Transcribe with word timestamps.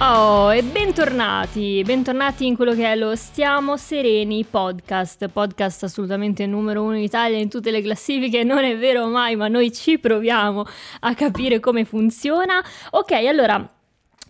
Oh, 0.00 0.54
e 0.54 0.62
bentornati, 0.62 1.82
bentornati 1.84 2.46
in 2.46 2.54
quello 2.54 2.72
che 2.72 2.84
è 2.84 2.94
lo 2.94 3.16
Stiamo 3.16 3.76
Sereni 3.76 4.44
podcast, 4.44 5.26
podcast 5.26 5.82
assolutamente 5.82 6.46
numero 6.46 6.84
uno 6.84 6.96
in 6.96 7.02
Italia 7.02 7.36
in 7.36 7.48
tutte 7.48 7.72
le 7.72 7.82
classifiche, 7.82 8.44
non 8.44 8.62
è 8.62 8.78
vero 8.78 9.08
mai, 9.08 9.34
ma 9.34 9.48
noi 9.48 9.72
ci 9.72 9.98
proviamo 9.98 10.64
a 11.00 11.14
capire 11.14 11.58
come 11.58 11.84
funziona. 11.84 12.62
Ok, 12.90 13.10
allora 13.10 13.77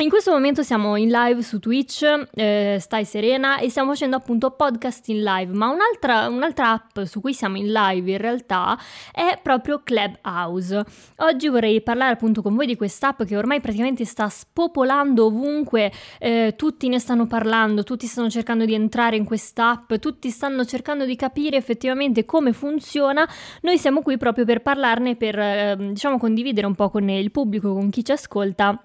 in 0.00 0.10
questo 0.10 0.30
momento 0.30 0.62
siamo 0.62 0.94
in 0.94 1.08
live 1.08 1.42
su 1.42 1.58
Twitch, 1.58 2.04
eh, 2.34 2.76
stai 2.78 3.04
serena, 3.04 3.58
e 3.58 3.68
stiamo 3.68 3.90
facendo 3.90 4.14
appunto 4.14 4.52
podcast 4.52 5.08
in 5.08 5.24
live, 5.24 5.52
ma 5.52 5.70
un'altra, 5.70 6.28
un'altra, 6.28 6.70
app 6.70 7.02
su 7.02 7.20
cui 7.20 7.34
siamo 7.34 7.56
in 7.56 7.72
live 7.72 8.08
in 8.08 8.18
realtà 8.18 8.78
è 9.10 9.40
proprio 9.42 9.80
Clubhouse. 9.82 10.84
Oggi 11.16 11.48
vorrei 11.48 11.82
parlare 11.82 12.12
appunto 12.12 12.42
con 12.42 12.54
voi 12.54 12.66
di 12.66 12.76
quest'app 12.76 13.24
che 13.24 13.36
ormai 13.36 13.60
praticamente 13.60 14.04
sta 14.04 14.28
spopolando 14.28 15.26
ovunque, 15.26 15.90
eh, 16.20 16.54
tutti 16.56 16.88
ne 16.88 17.00
stanno 17.00 17.26
parlando, 17.26 17.82
tutti 17.82 18.06
stanno 18.06 18.30
cercando 18.30 18.64
di 18.64 18.74
entrare 18.74 19.16
in 19.16 19.24
quest'app, 19.24 19.94
tutti 19.94 20.30
stanno 20.30 20.64
cercando 20.64 21.06
di 21.06 21.16
capire 21.16 21.56
effettivamente 21.56 22.24
come 22.24 22.52
funziona. 22.52 23.28
Noi 23.62 23.78
siamo 23.78 24.02
qui 24.02 24.16
proprio 24.16 24.44
per 24.44 24.62
parlarne, 24.62 25.16
per 25.16 25.36
eh, 25.36 25.76
diciamo 25.76 26.18
condividere 26.18 26.68
un 26.68 26.76
po' 26.76 26.88
con 26.88 27.08
il 27.08 27.32
pubblico, 27.32 27.72
con 27.72 27.90
chi 27.90 28.04
ci 28.04 28.12
ascolta 28.12 28.80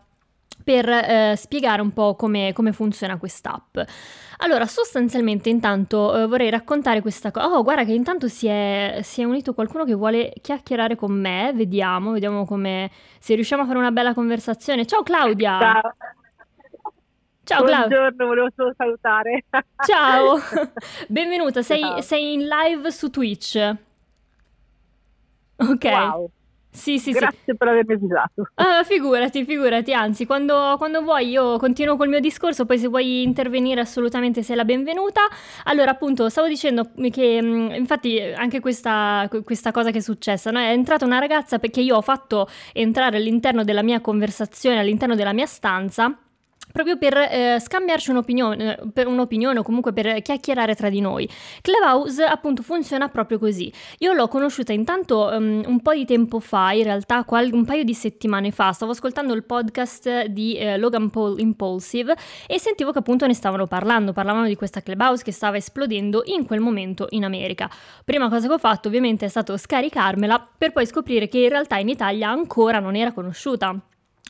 per 0.64 0.88
eh, 0.88 1.34
spiegare 1.38 1.82
un 1.82 1.92
po' 1.92 2.16
come, 2.16 2.54
come 2.54 2.72
funziona 2.72 3.18
quest'app. 3.18 3.78
Allora, 4.38 4.66
sostanzialmente 4.66 5.50
intanto 5.50 6.16
eh, 6.16 6.28
vorrei 6.28 6.50
raccontare 6.50 7.02
questa 7.02 7.32
cosa. 7.32 7.48
Oh, 7.48 7.64
guarda 7.64 7.84
che 7.84 7.94
intanto 7.94 8.28
si 8.28 8.48
è, 8.48 9.00
si 9.04 9.22
è, 9.22 9.24
unito 9.24 9.54
qualcuno 9.54 9.86
che 9.86 9.94
vuole 9.94 10.34
chiacchierare 10.42 10.96
con 10.96 11.12
me. 11.12 11.52
Vediamo, 11.54 12.12
vediamo 12.12 12.46
come 12.46 12.90
se 13.20 13.36
riusciamo 13.36 13.64
a 13.64 13.66
fare 13.66 13.78
una 13.78 13.92
bella 13.92 14.14
conversazione. 14.14 14.86
Ciao 14.86 15.04
Claudia! 15.04 15.60
Ciao! 15.60 15.82
Ciao 17.44 17.64
Claudia! 17.64 17.98
Buongiorno, 17.98 18.26
volevo 18.26 18.48
solo 18.56 18.74
salutare. 18.76 19.46
Ciao! 19.86 20.38
Benvenuta, 21.08 21.62
sei, 21.62 21.82
Ciao. 21.82 22.02
sei 22.02 22.34
in 22.34 22.48
live 22.48 22.92
su 22.92 23.10
Twitch. 23.10 23.76
Ok. 25.58 25.84
Wow. 25.84 26.32
Sì, 26.74 26.98
sì, 26.98 27.12
Grazie 27.12 27.40
sì. 27.46 27.56
per 27.56 27.68
avermi 27.68 27.94
avvisato. 27.94 28.50
Ah, 28.56 28.84
figurati, 28.84 29.46
figurati, 29.46 29.94
anzi, 29.94 30.26
quando, 30.26 30.76
quando, 30.78 31.02
vuoi 31.02 31.30
io 31.30 31.58
continuo 31.58 31.96
col 31.96 32.10
mio 32.10 32.20
discorso, 32.20 32.66
poi 32.66 32.80
se 32.80 32.88
vuoi 32.88 33.22
intervenire 33.22 33.80
assolutamente 33.80 34.42
sei 34.42 34.56
la 34.56 34.66
benvenuta. 34.66 35.22
Allora, 35.66 35.92
appunto, 35.92 36.30
stavo 36.30 36.48
dicendo 36.48 36.90
che, 37.12 37.42
mm, 37.42 37.72
infatti, 37.76 38.20
anche 38.20 38.60
questa, 38.60 39.30
questa 39.44 39.72
cosa 39.72 39.92
che 39.92 40.00
è 40.00 40.02
successa, 40.02 40.50
no? 40.50 40.60
è 40.60 40.72
entrata 40.72 41.06
una 41.06 41.20
ragazza 41.20 41.60
perché 41.60 41.80
io 41.82 41.96
ho 41.98 42.02
fatto 42.02 42.50
entrare 42.74 43.18
all'interno 43.18 43.64
della 43.64 43.84
mia 43.84 44.02
conversazione, 44.02 44.80
all'interno 44.80 45.14
della 45.16 45.34
mia 45.34 45.46
stanza, 45.46 46.18
proprio 46.72 46.98
per 46.98 47.16
eh, 47.16 47.58
scambiarci 47.60 48.10
un'opinione, 48.10 48.80
per 48.92 49.08
un'opinione 49.08 49.60
o 49.60 49.64
comunque 49.64 49.94
per 49.94 50.22
chiacchierare 50.22 50.76
tra 50.76 50.90
di 50.90 51.02
noi. 51.02 51.30
Clubhouse 51.62 52.24
appunto 52.24 52.64
funziona 52.64 53.10
proprio 53.10 53.40
così. 53.40 53.72
Io 54.00 54.14
l'ho 54.14 54.28
conosciuta 54.28 54.74
intanto 54.74 55.30
um, 55.32 55.62
un 55.66 55.82
po' 55.82 55.94
di 55.94 56.06
tempo 56.06 56.40
fa, 56.40 56.72
in 56.72 56.84
realtà 56.84 57.24
qual- 57.24 57.52
un 57.54 57.64
paio 57.66 57.84
di 57.84 57.94
settimane 57.94 58.52
fa, 58.52 58.72
stavo 58.72 58.92
ascoltando 58.92 59.34
il 59.34 59.44
podcast 59.44 60.26
di 60.26 60.56
eh, 60.58 60.78
Logan 60.78 61.10
Paul 61.10 61.40
Impulsive 61.40 62.16
e 62.48 62.60
sentivo 62.60 62.92
che 62.92 63.00
appunto 63.00 63.28
ne 63.28 63.34
stavano 63.34 63.68
parlando, 63.68 64.12
parlavano 64.12 64.48
di 64.48 64.56
questa 64.56 64.82
Clubhouse 64.82 65.24
che 65.24 65.32
stava 65.32 65.58
esplodendo 65.58 66.24
in 66.26 66.46
quel 66.46 66.60
momento 66.60 67.08
in 67.12 67.24
America. 67.24 67.70
Prima 68.04 68.30
cosa 68.30 68.48
che 68.48 68.54
ho 68.54 68.58
fatto 68.58 68.88
ovviamente 68.88 69.26
è 69.26 69.30
stato 69.30 69.56
scaricarmela 69.58 70.50
per 70.58 70.72
poi 70.72 70.86
scoprire 70.88 71.28
che 71.28 71.40
in 71.40 71.50
realtà 71.50 71.78
in 71.78 71.90
Italia 71.90 72.30
ancora 72.30 72.80
non 72.80 72.96
era 72.96 73.12
conosciuta. 73.12 73.80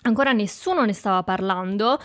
Ancora 0.01 0.33
nessuno 0.33 0.83
ne 0.83 0.93
stava 0.93 1.23
parlando 1.23 1.99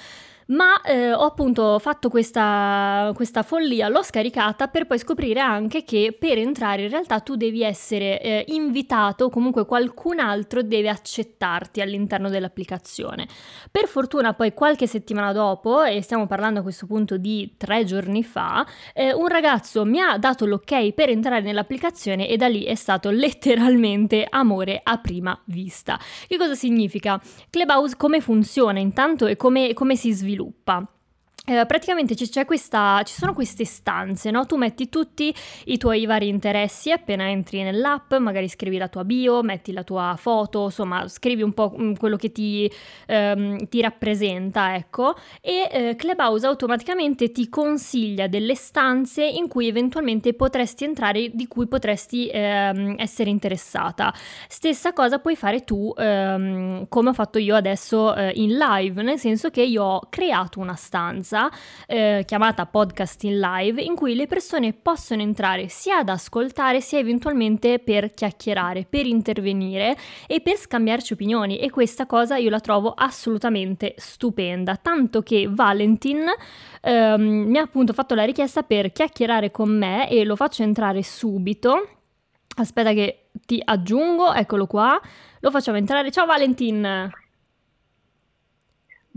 ma 0.48 0.80
eh, 0.80 1.12
ho 1.12 1.24
appunto 1.24 1.78
fatto 1.78 2.08
questa, 2.08 3.12
questa, 3.14 3.42
follia, 3.42 3.88
l'ho 3.88 4.02
scaricata 4.02 4.68
per 4.68 4.86
poi 4.86 4.98
scoprire 4.98 5.40
anche 5.40 5.84
che 5.84 6.16
per 6.18 6.38
entrare 6.38 6.84
in 6.84 6.88
realtà 6.88 7.20
tu 7.20 7.36
devi 7.36 7.62
essere 7.62 8.20
eh, 8.20 8.44
invitato 8.48 9.28
comunque 9.28 9.66
qualcun 9.66 10.20
altro 10.20 10.62
deve 10.62 10.88
accettarti 10.88 11.80
all'interno 11.80 12.30
dell'applicazione. 12.30 13.26
Per 13.70 13.86
fortuna 13.88 14.32
poi 14.32 14.54
qualche 14.54 14.86
settimana 14.86 15.32
dopo, 15.32 15.82
e 15.82 16.00
stiamo 16.00 16.26
parlando 16.26 16.60
a 16.60 16.62
questo 16.62 16.86
punto 16.86 17.18
di 17.18 17.54
tre 17.58 17.84
giorni 17.84 18.24
fa, 18.24 18.66
eh, 18.94 19.12
un 19.12 19.28
ragazzo 19.28 19.84
mi 19.84 20.00
ha 20.00 20.16
dato 20.16 20.46
l'ok 20.46 20.92
per 20.92 21.10
entrare 21.10 21.42
nell'applicazione 21.42 22.26
e 22.26 22.36
da 22.36 22.48
lì 22.48 22.64
è 22.64 22.74
stato 22.74 23.10
letteralmente 23.10 24.26
amore 24.28 24.80
a 24.82 24.98
prima 24.98 25.38
vista. 25.44 25.98
Che 26.26 26.36
cosa 26.38 26.54
significa? 26.54 27.20
Clubhouse 27.50 27.96
come 27.96 28.20
funziona 28.20 28.78
intanto 28.78 29.26
e 29.26 29.36
come, 29.36 29.74
come 29.74 29.96
si 29.96 30.12
sviluppa? 30.12 30.37
Sviluppa. 30.38 30.97
Eh, 31.50 31.64
praticamente 31.64 32.14
c- 32.14 32.44
questa, 32.44 33.00
ci 33.04 33.14
sono 33.14 33.32
queste 33.32 33.64
stanze, 33.64 34.30
no? 34.30 34.44
Tu 34.44 34.56
metti 34.56 34.90
tutti 34.90 35.34
i 35.64 35.78
tuoi 35.78 36.04
vari 36.04 36.28
interessi 36.28 36.92
appena 36.92 37.30
entri 37.30 37.62
nell'app, 37.62 38.12
magari 38.16 38.50
scrivi 38.50 38.76
la 38.76 38.88
tua 38.88 39.02
bio, 39.02 39.42
metti 39.42 39.72
la 39.72 39.82
tua 39.82 40.14
foto, 40.18 40.64
insomma, 40.64 41.08
scrivi 41.08 41.40
un 41.40 41.54
po' 41.54 41.74
mm, 41.74 41.94
quello 41.94 42.16
che 42.16 42.32
ti, 42.32 42.70
ehm, 43.06 43.66
ti 43.68 43.80
rappresenta, 43.80 44.74
ecco, 44.74 45.14
e 45.40 45.68
eh, 45.72 45.96
Clubhouse 45.96 46.44
automaticamente 46.46 47.32
ti 47.32 47.48
consiglia 47.48 48.26
delle 48.26 48.54
stanze 48.54 49.24
in 49.24 49.48
cui 49.48 49.68
eventualmente 49.68 50.34
potresti 50.34 50.84
entrare, 50.84 51.30
di 51.32 51.46
cui 51.48 51.66
potresti 51.66 52.28
ehm, 52.30 52.96
essere 52.98 53.30
interessata. 53.30 54.12
Stessa 54.48 54.92
cosa 54.92 55.18
puoi 55.18 55.34
fare 55.34 55.64
tu, 55.64 55.94
ehm, 55.96 56.88
come 56.90 57.08
ho 57.08 57.14
fatto 57.14 57.38
io 57.38 57.54
adesso 57.56 58.14
eh, 58.14 58.32
in 58.34 58.54
live, 58.58 59.00
nel 59.02 59.18
senso 59.18 59.48
che 59.48 59.62
io 59.62 59.82
ho 59.82 60.00
creato 60.10 60.60
una 60.60 60.74
stanza 60.74 61.36
eh, 61.86 62.22
chiamata 62.26 62.66
Podcast 62.66 63.22
in 63.24 63.38
Live 63.38 63.80
in 63.82 63.94
cui 63.94 64.14
le 64.14 64.26
persone 64.26 64.72
possono 64.72 65.22
entrare 65.22 65.68
sia 65.68 65.98
ad 65.98 66.08
ascoltare 66.08 66.80
sia 66.80 66.98
eventualmente 66.98 67.78
per 67.78 68.14
chiacchierare, 68.14 68.86
per 68.88 69.06
intervenire 69.06 69.96
e 70.26 70.40
per 70.40 70.56
scambiarci 70.56 71.12
opinioni 71.12 71.58
e 71.58 71.70
questa 71.70 72.06
cosa 72.06 72.36
io 72.36 72.50
la 72.50 72.60
trovo 72.60 72.94
assolutamente 72.96 73.94
stupenda, 73.98 74.76
tanto 74.76 75.22
che 75.22 75.46
Valentin 75.50 76.24
ehm, 76.80 77.22
mi 77.22 77.58
ha 77.58 77.62
appunto 77.62 77.92
fatto 77.92 78.14
la 78.14 78.24
richiesta 78.24 78.62
per 78.62 78.92
chiacchierare 78.92 79.50
con 79.50 79.76
me 79.76 80.08
e 80.08 80.24
lo 80.24 80.36
faccio 80.36 80.62
entrare 80.62 81.02
subito. 81.02 81.88
Aspetta 82.56 82.92
che 82.92 83.28
ti 83.46 83.62
aggiungo, 83.64 84.32
eccolo 84.32 84.66
qua. 84.66 85.00
Lo 85.40 85.50
facciamo 85.50 85.76
entrare. 85.76 86.10
Ciao 86.10 86.26
Valentin. 86.26 87.08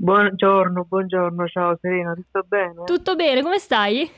Buongiorno, 0.02 0.86
buongiorno, 0.86 1.46
ciao 1.46 1.78
Serena, 1.80 2.16
tutto 2.16 2.44
bene? 2.48 2.86
Tutto 2.86 3.16
bene, 3.16 3.44
come 3.44 3.60
stai? 3.60 4.10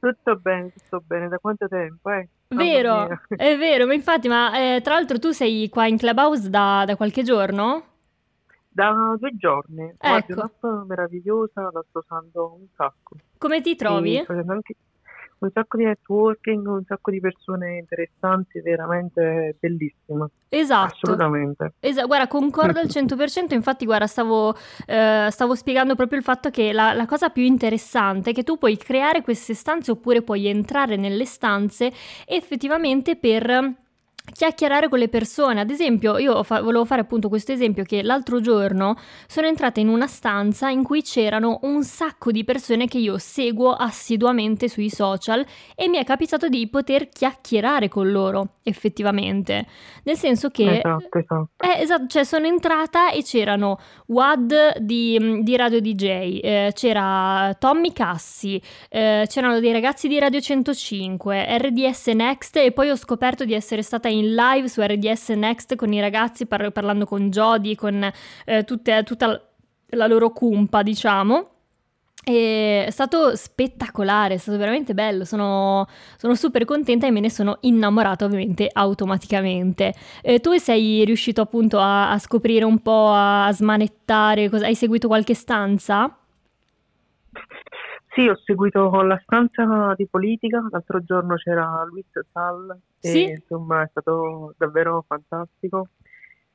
Tutto 0.00 0.34
bene, 0.34 0.72
tutto 0.72 1.00
bene, 1.06 1.28
da 1.28 1.38
quanto 1.38 1.68
tempo, 1.68 2.10
eh? 2.10 2.28
Vero, 2.48 3.06
è 3.36 3.56
vero, 3.56 3.86
ma 3.86 3.94
infatti, 3.94 4.26
ma 4.26 4.74
eh, 4.74 4.80
tra 4.80 4.94
l'altro 4.94 5.20
tu 5.20 5.30
sei 5.30 5.68
qua 5.68 5.86
in 5.86 5.96
Clubhouse 5.96 6.50
da, 6.50 6.82
da 6.84 6.96
qualche 6.96 7.22
giorno? 7.22 7.84
Da 8.68 8.92
due 9.16 9.36
giorni, 9.36 9.84
ecco. 9.84 9.96
Guarda, 10.08 10.34
un'app 10.34 10.88
meravigliosa, 10.88 11.70
la 11.72 11.84
sto 11.88 12.00
usando 12.00 12.54
un 12.58 12.66
sacco. 12.74 13.14
Come 13.38 13.60
ti 13.60 13.76
trovi? 13.76 14.16
Anche 14.18 14.74
un 15.38 15.50
sacco 15.52 15.76
di 15.76 15.84
networking, 15.84 16.66
un 16.66 16.84
sacco 16.86 17.10
di 17.10 17.20
persone 17.20 17.78
interessanti, 17.78 18.60
veramente 18.60 19.56
bellissima. 19.58 20.28
Esatto. 20.48 20.94
Assolutamente. 20.94 21.74
Esatto, 21.80 22.06
guarda, 22.06 22.26
concordo 22.28 22.78
al 22.78 22.86
100%, 22.86 23.52
infatti 23.54 23.84
guarda, 23.84 24.06
stavo, 24.06 24.54
eh, 24.86 25.28
stavo 25.30 25.54
spiegando 25.54 25.94
proprio 25.94 26.18
il 26.18 26.24
fatto 26.24 26.50
che 26.50 26.72
la, 26.72 26.92
la, 26.92 27.06
cosa 27.06 27.30
più 27.30 27.42
interessante 27.42 28.30
è 28.30 28.32
che 28.32 28.42
tu 28.42 28.56
puoi 28.56 28.76
creare 28.76 29.22
queste 29.22 29.54
stanze 29.54 29.90
oppure 29.90 30.22
puoi 30.22 30.46
entrare 30.46 30.96
nelle 30.96 31.24
stanze 31.24 31.92
effettivamente 32.26 33.16
per 33.16 33.84
chiacchierare 34.32 34.88
con 34.88 34.98
le 34.98 35.08
persone. 35.08 35.60
Ad 35.60 35.70
esempio, 35.70 36.18
io 36.18 36.42
fa- 36.42 36.60
volevo 36.60 36.84
fare 36.84 37.00
appunto 37.00 37.28
questo 37.28 37.52
esempio 37.52 37.84
che 37.84 38.02
l'altro 38.02 38.40
giorno 38.40 38.96
sono 39.26 39.46
entrata 39.46 39.80
in 39.80 39.88
una 39.88 40.06
stanza 40.06 40.68
in 40.68 40.82
cui 40.82 41.02
c'erano 41.02 41.58
un 41.62 41.82
sacco 41.82 42.30
di 42.30 42.44
persone 42.44 42.86
che 42.86 42.98
io 42.98 43.18
seguo 43.18 43.72
assiduamente 43.72 44.68
sui 44.68 44.90
social 44.90 45.44
e 45.74 45.88
mi 45.88 45.98
è 45.98 46.04
capitato 46.04 46.48
di 46.48 46.68
poter 46.68 47.08
chiacchierare 47.08 47.88
con 47.88 48.10
loro, 48.10 48.56
effettivamente. 48.62 49.66
Nel 50.04 50.16
senso 50.16 50.50
che... 50.50 50.78
Esatto, 50.78 51.18
esatto. 51.18 51.48
Eh, 51.58 51.82
esatto, 51.82 52.06
cioè 52.08 52.24
sono 52.24 52.46
entrata 52.46 53.10
e 53.10 53.22
c'erano 53.22 53.78
Wad 54.06 54.78
di, 54.78 55.40
di 55.42 55.56
Radio 55.56 55.80
DJ, 55.80 56.04
eh, 56.42 56.72
c'era 56.74 57.54
Tommy 57.58 57.92
Cassi, 57.92 58.60
eh, 58.88 59.26
c'erano 59.28 59.60
dei 59.60 59.72
ragazzi 59.72 60.08
di 60.08 60.18
Radio 60.18 60.40
105, 60.40 61.58
RDS 61.58 62.06
Next 62.08 62.56
e 62.56 62.72
poi 62.72 62.90
ho 62.90 62.96
scoperto 62.96 63.44
di 63.44 63.54
essere 63.54 63.82
stata 63.82 64.08
in 64.08 64.15
live 64.22 64.68
su 64.68 64.80
RDS 64.80 65.30
Next 65.30 65.74
con 65.76 65.92
i 65.92 66.00
ragazzi 66.00 66.46
par- 66.46 66.70
parlando 66.70 67.06
con 67.06 67.30
Jody, 67.30 67.74
con 67.74 68.10
eh, 68.44 68.64
tutte, 68.64 69.02
tutta 69.04 69.40
la 69.90 70.06
loro 70.06 70.30
cumpa, 70.30 70.82
diciamo. 70.82 71.50
È 72.22 72.88
stato 72.90 73.36
spettacolare, 73.36 74.34
è 74.34 74.36
stato 74.36 74.58
veramente 74.58 74.94
bello, 74.94 75.24
sono, 75.24 75.86
sono 76.16 76.34
super 76.34 76.64
contenta 76.64 77.06
e 77.06 77.12
me 77.12 77.20
ne 77.20 77.30
sono 77.30 77.58
innamorata 77.60 78.24
ovviamente 78.24 78.68
automaticamente. 78.72 79.94
Eh, 80.22 80.40
tu 80.40 80.56
sei 80.56 81.04
riuscito 81.04 81.40
appunto 81.40 81.78
a, 81.78 82.10
a, 82.10 82.18
scoprire 82.18 82.64
un 82.64 82.80
po', 82.80 83.12
a 83.12 83.48
smanettare, 83.52 84.50
cosa, 84.50 84.66
hai 84.66 84.74
seguito 84.74 85.06
qualche 85.06 85.34
stanza? 85.34 86.18
Sì, 88.16 88.26
ho 88.28 88.36
seguito 88.44 88.88
la 89.02 89.20
stanza 89.22 89.92
di 89.94 90.06
politica, 90.08 90.66
l'altro 90.70 91.02
giorno 91.04 91.34
c'era 91.36 91.84
Luis 91.84 92.06
Sal 92.32 92.74
e 92.98 93.10
Sì? 93.10 93.24
insomma 93.38 93.82
è 93.82 93.88
stato 93.90 94.54
davvero 94.56 95.04
fantastico. 95.06 95.88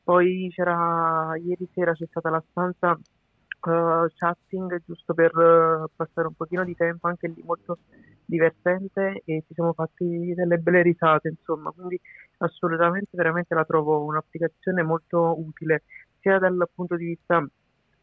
Poi 0.04 0.50
c'era, 0.52 1.34
ieri 1.38 1.70
sera 1.72 1.94
c'è 1.94 2.08
stata 2.10 2.32
la 2.32 2.44
stanza 2.50 2.94
eh, 2.98 4.12
chatting 4.16 4.82
giusto 4.88 5.14
per 5.14 5.30
eh, 5.38 5.86
passare 5.96 6.28
un 6.30 6.34
pochino 6.34 6.64
di 6.66 6.74
tempo, 6.76 7.08
anche 7.08 7.28
lì 7.28 7.44
molto 7.46 7.78
divertente 8.26 9.22
e 9.24 9.44
ci 9.46 9.54
siamo 9.54 9.74
fatti 9.74 10.34
delle 10.34 10.58
belle 10.58 10.82
risate, 10.82 11.30
insomma, 11.30 11.70
quindi 11.70 12.00
assolutamente 12.40 13.10
veramente 13.12 13.54
la 13.54 13.66
trovo 13.66 14.04
un'applicazione 14.06 14.82
molto 14.82 15.40
utile 15.40 15.84
sia 16.22 16.40
dal 16.40 16.68
punto 16.74 16.96
di 16.96 17.06
vista 17.06 17.46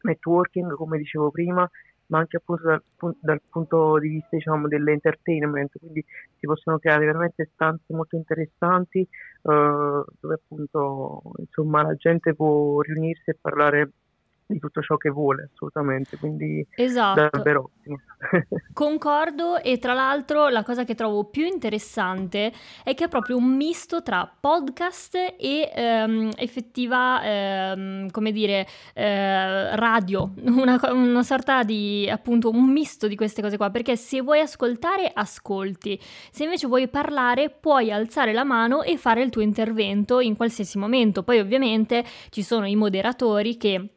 networking, 0.01 0.75
come 0.75 0.97
dicevo 0.97 1.29
prima, 1.29 1.69
ma 2.09 2.19
anche 2.19 2.37
appunto 2.37 2.63
dal, 2.63 2.81
dal 3.19 3.41
punto 3.49 3.97
di 3.99 4.09
vista 4.09 4.35
diciamo 4.35 4.67
dell'entertainment, 4.67 5.71
quindi 5.79 6.03
si 6.37 6.45
possono 6.45 6.77
creare 6.79 7.05
veramente 7.05 7.49
stanze 7.53 7.93
molto 7.93 8.15
interessanti 8.15 8.99
eh, 9.01 9.07
dove 9.41 10.33
appunto 10.33 11.21
insomma 11.37 11.81
la 11.83 11.95
gente 11.95 12.33
può 12.33 12.81
riunirsi 12.81 13.29
e 13.31 13.37
parlare 13.39 13.91
di 14.53 14.59
tutto 14.59 14.81
ciò 14.81 14.97
che 14.97 15.09
vuole 15.09 15.49
assolutamente, 15.53 16.17
quindi 16.17 16.65
Esatto. 16.75 17.29
davvero 17.31 17.69
ottimo. 17.75 17.99
Concordo 18.73 19.61
e 19.61 19.77
tra 19.77 19.93
l'altro 19.93 20.49
la 20.49 20.63
cosa 20.63 20.83
che 20.83 20.95
trovo 20.95 21.25
più 21.25 21.45
interessante 21.45 22.51
è 22.83 22.95
che 22.95 23.05
è 23.05 23.07
proprio 23.07 23.37
un 23.37 23.55
misto 23.55 24.01
tra 24.01 24.29
podcast 24.39 25.15
e 25.37 25.71
ehm, 25.73 26.31
effettiva, 26.35 27.21
ehm, 27.23 28.09
come 28.09 28.31
dire, 28.31 28.67
eh, 28.93 29.75
radio, 29.75 30.31
una, 30.41 30.79
una 30.91 31.23
sorta 31.23 31.61
di 31.63 32.09
appunto 32.09 32.49
un 32.49 32.71
misto 32.71 33.07
di 33.07 33.15
queste 33.15 33.43
cose 33.43 33.55
qua, 33.55 33.69
perché 33.69 33.95
se 33.95 34.21
vuoi 34.21 34.39
ascoltare, 34.39 35.11
ascolti, 35.13 35.99
se 36.31 36.45
invece 36.45 36.65
vuoi 36.65 36.87
parlare, 36.87 37.51
puoi 37.51 37.91
alzare 37.91 38.33
la 38.33 38.43
mano 38.43 38.81
e 38.81 38.97
fare 38.97 39.21
il 39.21 39.29
tuo 39.29 39.43
intervento 39.43 40.19
in 40.19 40.35
qualsiasi 40.35 40.79
momento. 40.79 41.21
Poi 41.21 41.37
ovviamente 41.37 42.03
ci 42.29 42.41
sono 42.41 42.65
i 42.65 42.75
moderatori 42.75 43.55
che 43.55 43.89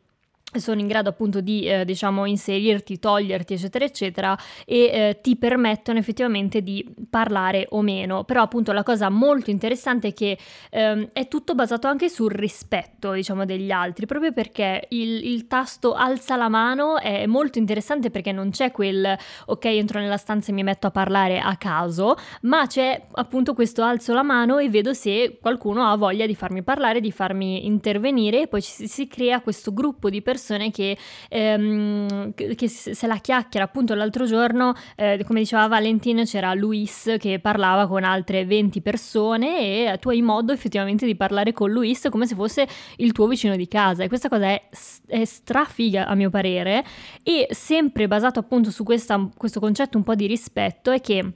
sono 0.60 0.80
in 0.80 0.86
grado 0.86 1.08
appunto 1.08 1.40
di 1.40 1.64
eh, 1.64 1.84
diciamo 1.84 2.26
inserirti, 2.26 2.98
toglierti 2.98 3.54
eccetera 3.54 3.84
eccetera 3.84 4.38
e 4.66 4.76
eh, 4.84 5.18
ti 5.22 5.36
permettono 5.36 5.98
effettivamente 5.98 6.62
di 6.62 6.86
parlare 7.08 7.66
o 7.70 7.80
meno. 7.80 8.24
Però 8.24 8.42
appunto 8.42 8.72
la 8.72 8.82
cosa 8.82 9.08
molto 9.08 9.50
interessante 9.50 10.08
è 10.08 10.12
che 10.12 10.38
ehm, 10.70 11.10
è 11.12 11.28
tutto 11.28 11.54
basato 11.54 11.86
anche 11.86 12.08
sul 12.08 12.30
rispetto 12.30 13.12
diciamo 13.12 13.44
degli 13.44 13.70
altri 13.70 14.06
proprio 14.06 14.32
perché 14.32 14.86
il, 14.90 15.24
il 15.24 15.46
tasto 15.46 15.94
alza 15.94 16.36
la 16.36 16.48
mano 16.48 16.98
è 16.98 17.26
molto 17.26 17.58
interessante 17.58 18.10
perché 18.10 18.32
non 18.32 18.50
c'è 18.50 18.70
quel 18.70 19.16
ok 19.46 19.64
entro 19.64 20.00
nella 20.00 20.16
stanza 20.16 20.50
e 20.50 20.54
mi 20.54 20.62
metto 20.62 20.86
a 20.86 20.90
parlare 20.90 21.40
a 21.40 21.56
caso 21.56 22.16
ma 22.42 22.66
c'è 22.66 23.06
appunto 23.12 23.54
questo 23.54 23.82
alzo 23.82 24.12
la 24.12 24.22
mano 24.22 24.58
e 24.58 24.68
vedo 24.68 24.92
se 24.92 25.38
qualcuno 25.40 25.84
ha 25.84 25.96
voglia 25.96 26.26
di 26.26 26.34
farmi 26.34 26.62
parlare 26.62 27.00
di 27.00 27.10
farmi 27.10 27.66
intervenire 27.66 28.42
e 28.42 28.48
poi 28.48 28.62
ci 28.62 28.86
si, 28.86 29.08
crea 29.08 29.40
questo 29.40 29.72
gruppo 29.72 30.10
di 30.10 30.20
persone 30.20 30.40
che, 30.72 30.96
ehm, 31.28 32.34
che- 32.34 32.68
se 32.68 33.06
la 33.06 33.16
chiacchiera. 33.16 33.66
Appunto, 33.66 33.94
l'altro 33.94 34.26
giorno, 34.26 34.74
eh, 34.96 35.22
come 35.26 35.40
diceva 35.40 35.66
Valentin, 35.66 36.24
c'era 36.24 36.54
Luis 36.54 37.16
che 37.18 37.38
parlava 37.38 37.86
con 37.86 38.04
altre 38.04 38.44
20 38.44 38.80
persone 38.80 39.92
e 39.92 39.98
tu 39.98 40.08
hai 40.08 40.22
modo 40.22 40.52
effettivamente 40.52 41.06
di 41.06 41.14
parlare 41.16 41.52
con 41.52 41.70
Luis 41.70 42.08
come 42.10 42.26
se 42.26 42.34
fosse 42.34 42.66
il 42.96 43.12
tuo 43.12 43.26
vicino 43.26 43.56
di 43.56 43.68
casa. 43.68 44.02
E 44.02 44.08
questa 44.08 44.28
cosa 44.28 44.46
è, 44.46 44.68
è 45.06 45.24
strafiga, 45.24 46.06
a 46.06 46.14
mio 46.14 46.30
parere, 46.30 46.84
e 47.22 47.46
sempre 47.50 48.08
basato 48.08 48.38
appunto 48.40 48.70
su 48.70 48.84
questa- 48.84 49.28
questo 49.36 49.60
concetto 49.60 49.96
un 49.96 50.04
po' 50.04 50.14
di 50.14 50.26
rispetto 50.26 50.90
è 50.90 51.00
che 51.00 51.32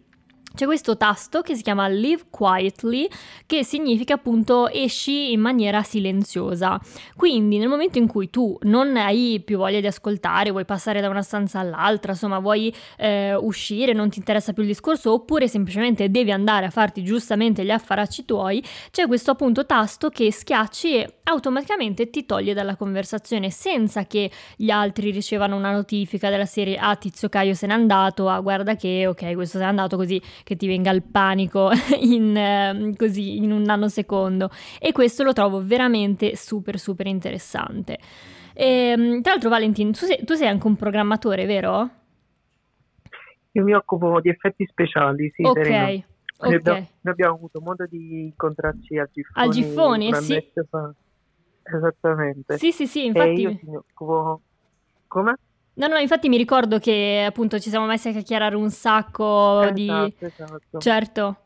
c'è 0.57 0.65
questo 0.65 0.97
tasto 0.97 1.43
che 1.43 1.55
si 1.55 1.63
chiama 1.63 1.87
Live 1.87 2.25
Quietly, 2.31 3.07
che 3.45 3.63
significa 3.63 4.15
appunto 4.15 4.69
esci 4.69 5.33
in 5.33 5.41
maniera 5.41 5.83
silenziosa. 5.83 6.81
Quindi 7.15 7.59
nel 7.59 7.69
momento 7.69 7.99
in 7.99 8.07
cui 8.07 8.31
tu 8.31 8.59
non 8.63 8.97
hai 8.97 9.43
più 9.45 9.59
voglia 9.59 9.81
di 9.81 9.87
ascoltare, 9.87 10.51
vuoi 10.51 10.65
passare 10.65 11.03
da 11.03 11.11
una 11.11 11.21
stanza 11.21 11.61
all'altra, 11.61 12.13
insomma 12.13 12.39
vuoi 12.39 12.75
eh, 12.97 13.35
uscire, 13.35 13.93
non 13.93 14.09
ti 14.09 14.19
interessa 14.19 14.55
più 14.55 14.63
il 14.63 14.69
discorso, 14.69 15.13
oppure 15.13 15.47
semplicemente 15.47 16.11
devi 16.11 16.33
andare 16.33 16.65
a 16.65 16.71
farti 16.71 17.05
giustamente 17.05 17.63
gli 17.63 17.71
affaracci 17.71 18.25
tuoi, 18.25 18.65
c'è 18.91 19.07
questo 19.07 19.33
appunto 19.33 19.67
tasto 19.67 20.09
che 20.09 20.33
schiacci 20.33 20.95
e 20.95 21.15
automaticamente 21.25 22.09
ti 22.09 22.25
toglie 22.25 22.55
dalla 22.55 22.77
conversazione 22.77 23.51
senza 23.51 24.07
che 24.07 24.31
gli 24.57 24.71
altri 24.71 25.11
ricevano 25.11 25.57
una 25.57 25.73
notifica 25.73 26.31
della 26.31 26.47
serie 26.47 26.79
ah 26.79 26.97
tizio 26.97 27.29
Caio 27.29 27.53
se 27.53 27.67
n'è 27.67 27.75
andato, 27.75 28.29
ah 28.29 28.41
guarda 28.41 28.75
che 28.77 29.07
ok 29.07 29.35
questo 29.35 29.59
se 29.59 29.65
n'è 29.65 29.69
andato 29.69 29.97
così 29.97 30.23
che 30.47 30.55
ti 30.55 30.69
venga 30.69 30.93
il 30.93 31.03
panico 31.03 31.71
in, 31.99 32.37
ehm, 32.37 32.95
così 32.95 33.39
in 33.39 33.51
un 33.51 33.63
nanosecondo 33.63 34.49
e 34.79 34.93
questo 34.93 35.25
lo 35.25 35.33
trovo 35.33 35.61
veramente 35.61 36.37
super 36.37 36.79
super 36.79 37.09
interessante. 37.09 37.99
Ehm, 38.55 39.23
tra 39.23 39.33
l'altro 39.33 39.49
Valentin, 39.49 39.91
tu 39.91 40.07
sei, 40.07 40.25
tu 40.25 40.35
sei 40.35 40.47
anche 40.47 40.69
un 40.69 40.77
programmatore, 40.77 41.47
vero? 41.47 41.91
Io 43.51 43.65
mi 43.65 43.73
occupo 43.75 44.21
di 44.21 44.29
effetti 44.29 44.65
speciali, 44.67 45.33
sì, 45.35 45.43
ok, 45.43 45.57
Noi 45.57 46.05
ok. 46.37 46.55
abbiamo, 46.55 46.79
noi 47.01 47.13
abbiamo 47.13 47.35
avuto 47.35 47.61
modo 47.61 47.85
di 47.87 48.27
incontrarci 48.27 48.99
a 48.99 49.09
Giffoni, 49.13 49.47
A 49.47 49.51
Giffoni, 49.51 50.15
sì. 50.15 50.53
fa. 50.71 50.95
Esattamente. 51.75 52.57
Sì, 52.59 52.71
sì, 52.71 52.87
sì, 52.87 53.01
E 53.01 53.07
infatti... 53.07 53.41
io 53.41 53.59
mi 53.63 53.77
occupo... 53.77 54.43
Come? 55.09 55.37
No, 55.77 55.89
no, 55.89 55.97
infatti 55.99 56.29
mi 56.29 56.37
ricordo 56.39 56.79
che 56.79 57.25
appunto 57.27 57.59
ci 57.59 57.69
siamo 57.69 57.87
messi 57.87 58.09
a 58.09 58.13
chiacchierare 58.13 58.57
un 58.57 58.71
sacco 58.71 59.71
di... 59.75 59.87
Esatto, 59.89 60.27
esatto. 60.27 60.79
Certo, 60.79 61.37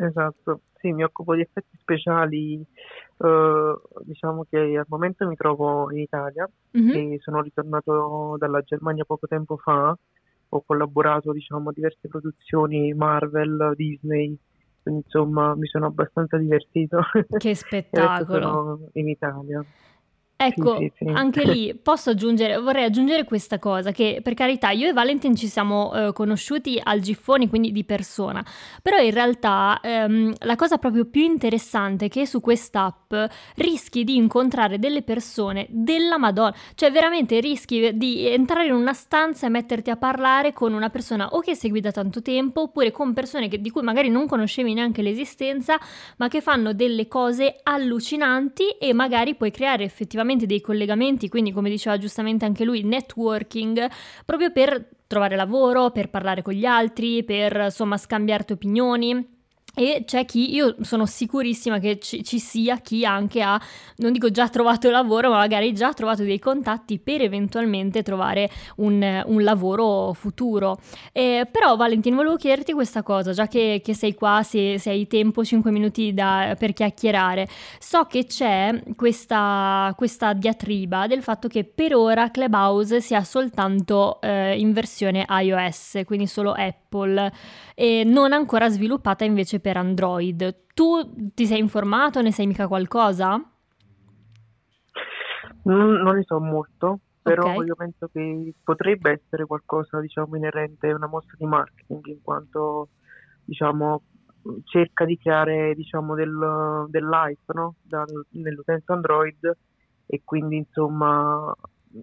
Esatto, 0.00 0.60
sì, 0.78 0.92
mi 0.92 1.02
occupo 1.02 1.34
di 1.34 1.40
effetti 1.40 1.76
speciali, 1.80 2.54
eh, 2.54 3.74
diciamo 4.02 4.44
che 4.48 4.58
al 4.58 4.84
momento 4.88 5.26
mi 5.26 5.34
trovo 5.34 5.90
in 5.90 5.98
Italia 5.98 6.48
Mhm. 6.70 6.90
e 6.94 7.18
sono 7.20 7.40
ritornato 7.40 8.36
dalla 8.38 8.60
Germania 8.62 9.04
poco 9.04 9.26
tempo 9.26 9.56
fa, 9.56 9.96
ho 10.50 10.62
collaborato, 10.64 11.32
diciamo, 11.32 11.70
a 11.70 11.72
diverse 11.72 12.06
produzioni 12.06 12.94
Marvel, 12.94 13.72
Disney, 13.74 14.36
insomma 14.84 15.54
mi 15.56 15.66
sono 15.66 15.86
abbastanza 15.86 16.36
divertito 16.36 17.00
che 17.36 17.54
spettacolo. 17.56 18.40
sono 18.40 18.78
in 18.92 19.08
Italia. 19.08 19.64
Ecco, 20.40 20.76
sì, 20.78 20.92
sì. 20.96 21.04
anche 21.12 21.44
lì 21.44 21.74
posso 21.74 22.10
aggiungere, 22.10 22.58
vorrei 22.58 22.84
aggiungere 22.84 23.24
questa 23.24 23.58
cosa, 23.58 23.90
che 23.90 24.20
per 24.22 24.34
carità 24.34 24.70
io 24.70 24.86
e 24.86 24.92
Valentin 24.92 25.34
ci 25.34 25.48
siamo 25.48 25.92
eh, 25.92 26.12
conosciuti 26.12 26.80
al 26.80 27.00
Giffoni, 27.00 27.48
quindi 27.48 27.72
di 27.72 27.82
persona, 27.82 28.44
però 28.80 28.98
in 28.98 29.10
realtà 29.10 29.80
ehm, 29.82 30.32
la 30.38 30.54
cosa 30.54 30.78
proprio 30.78 31.06
più 31.06 31.22
interessante 31.22 32.04
è 32.04 32.08
che 32.08 32.24
su 32.24 32.40
quest'app 32.40 33.12
rischi 33.56 34.04
di 34.04 34.14
incontrare 34.14 34.78
delle 34.78 35.02
persone 35.02 35.66
della 35.70 36.18
Madonna, 36.18 36.54
cioè 36.76 36.92
veramente 36.92 37.40
rischi 37.40 37.96
di 37.96 38.24
entrare 38.28 38.66
in 38.66 38.74
una 38.74 38.92
stanza 38.92 39.46
e 39.46 39.50
metterti 39.50 39.90
a 39.90 39.96
parlare 39.96 40.52
con 40.52 40.72
una 40.72 40.88
persona 40.88 41.30
o 41.30 41.40
che 41.40 41.56
segui 41.56 41.80
da 41.80 41.90
tanto 41.90 42.22
tempo, 42.22 42.60
oppure 42.60 42.92
con 42.92 43.12
persone 43.12 43.48
che- 43.48 43.60
di 43.60 43.70
cui 43.70 43.82
magari 43.82 44.08
non 44.08 44.28
conoscevi 44.28 44.72
neanche 44.72 45.02
l'esistenza, 45.02 45.80
ma 46.18 46.28
che 46.28 46.40
fanno 46.40 46.72
delle 46.74 47.08
cose 47.08 47.56
allucinanti 47.60 48.68
e 48.78 48.92
magari 48.92 49.34
puoi 49.34 49.50
creare 49.50 49.82
effettivamente 49.82 50.26
dei 50.36 50.60
collegamenti, 50.60 51.28
quindi 51.28 51.52
come 51.52 51.70
diceva 51.70 51.98
giustamente 51.98 52.44
anche 52.44 52.64
lui, 52.64 52.82
networking, 52.82 53.88
proprio 54.24 54.50
per 54.50 54.88
trovare 55.06 55.36
lavoro, 55.36 55.90
per 55.90 56.10
parlare 56.10 56.42
con 56.42 56.52
gli 56.52 56.64
altri, 56.64 57.24
per 57.24 57.56
insomma 57.64 57.96
scambiarti 57.96 58.52
opinioni. 58.52 59.36
E 59.78 60.02
c'è 60.04 60.24
chi, 60.24 60.52
io 60.52 60.74
sono 60.80 61.06
sicurissima 61.06 61.78
che 61.78 62.00
ci, 62.00 62.24
ci, 62.24 62.40
sia 62.40 62.78
chi 62.78 63.04
anche 63.04 63.42
ha, 63.42 63.60
non 63.98 64.10
dico 64.10 64.28
già 64.28 64.48
trovato 64.48 64.90
lavoro, 64.90 65.30
ma 65.30 65.36
magari 65.36 65.72
già 65.72 65.92
trovato 65.92 66.24
dei 66.24 66.40
contatti 66.40 66.98
per 66.98 67.22
eventualmente 67.22 68.02
trovare 68.02 68.50
un, 68.78 69.22
un 69.24 69.42
lavoro 69.44 70.12
futuro. 70.14 70.80
Eh, 71.12 71.46
però 71.48 71.76
Valentin, 71.76 72.16
volevo 72.16 72.34
chiederti 72.34 72.72
questa 72.72 73.04
cosa, 73.04 73.32
già 73.32 73.46
che, 73.46 73.80
che 73.84 73.94
sei 73.94 74.14
qua, 74.14 74.42
se, 74.42 74.80
se, 74.80 74.90
hai 74.90 75.06
tempo, 75.06 75.44
5 75.44 75.70
minuti 75.70 76.12
da, 76.12 76.56
per 76.58 76.72
chiacchierare. 76.72 77.46
So 77.78 78.04
che 78.06 78.26
c'è 78.26 78.82
questa, 78.96 79.94
questa, 79.96 80.32
diatriba 80.32 81.06
del 81.06 81.22
fatto 81.22 81.46
che 81.46 81.62
per 81.62 81.94
ora 81.94 82.32
Clubhouse 82.32 83.00
sia 83.00 83.22
soltanto 83.22 84.20
eh, 84.22 84.58
in 84.58 84.72
versione 84.72 85.24
iOS, 85.28 86.00
quindi 86.04 86.26
solo 86.26 86.56
Apple, 86.88 87.32
e 87.74 88.02
non 88.04 88.32
ancora 88.32 88.68
sviluppata 88.70 89.24
invece 89.24 89.60
per 89.60 89.76
Android. 89.76 90.64
Tu 90.74 91.32
ti 91.34 91.46
sei 91.46 91.58
informato? 91.58 92.22
Ne 92.22 92.32
sai 92.32 92.46
mica 92.46 92.66
qualcosa? 92.66 93.36
Non, 95.64 95.92
non 96.00 96.14
ne 96.16 96.22
so 96.24 96.40
molto, 96.40 97.00
però 97.20 97.52
okay. 97.52 97.66
io 97.66 97.74
penso 97.74 98.08
che 98.10 98.54
potrebbe 98.64 99.20
essere 99.22 99.44
qualcosa, 99.44 100.00
diciamo, 100.00 100.36
inerente 100.36 100.88
a 100.88 100.96
una 100.96 101.08
mossa 101.08 101.34
di 101.36 101.44
marketing, 101.44 102.06
in 102.06 102.22
quanto, 102.22 102.88
diciamo, 103.44 104.02
cerca 104.64 105.04
di 105.04 105.18
creare, 105.18 105.74
diciamo, 105.74 106.14
del, 106.14 106.86
dell'hype, 106.88 107.52
no? 107.52 107.74
Da, 107.82 108.04
nell'utenza 108.30 108.94
Android 108.94 109.56
e 110.06 110.22
quindi, 110.24 110.56
insomma, 110.56 111.54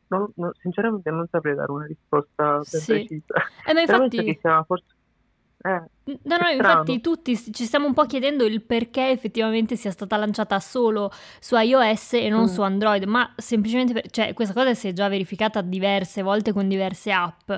non, 0.08 0.32
non, 0.36 0.52
sinceramente 0.62 1.10
non 1.12 1.28
saprei 1.30 1.56
dare 1.56 1.72
una 1.72 1.86
risposta 1.86 2.64
sì. 2.64 2.86
precisa. 2.86 3.36
Eh, 3.66 3.74
ma 3.74 3.82
infatti... 3.82 4.40
forse 4.66 4.96
eh, 5.66 5.82
no, 6.22 6.38
no, 6.38 6.48
infatti 6.50 7.02
tutti 7.02 7.36
ci 7.36 7.66
stiamo 7.66 7.88
un 7.88 7.96
po' 7.96 8.06
chiedendo 8.06 8.46
il 8.46 8.62
perché 8.62 9.10
effettivamente 9.10 9.76
sia 9.76 9.90
stata 9.90 10.16
lanciata 10.16 10.60
solo 10.60 11.12
su 11.40 11.56
iOS 11.58 12.14
e 12.14 12.30
non 12.30 12.44
mm. 12.44 12.48
su 12.48 12.62
Android, 12.62 13.04
ma 13.06 13.34
semplicemente 13.36 13.94
per, 13.94 14.12
cioè 14.12 14.36
questa 14.36 14.54
cosa 14.54 14.76
si 14.76 14.90
è 14.90 14.94
già 14.94 15.10
verificata 15.10 15.62
diverse 15.62 16.22
volte 16.22 16.54
con 16.54 16.68
diverse 16.68 17.12
app. 17.12 17.52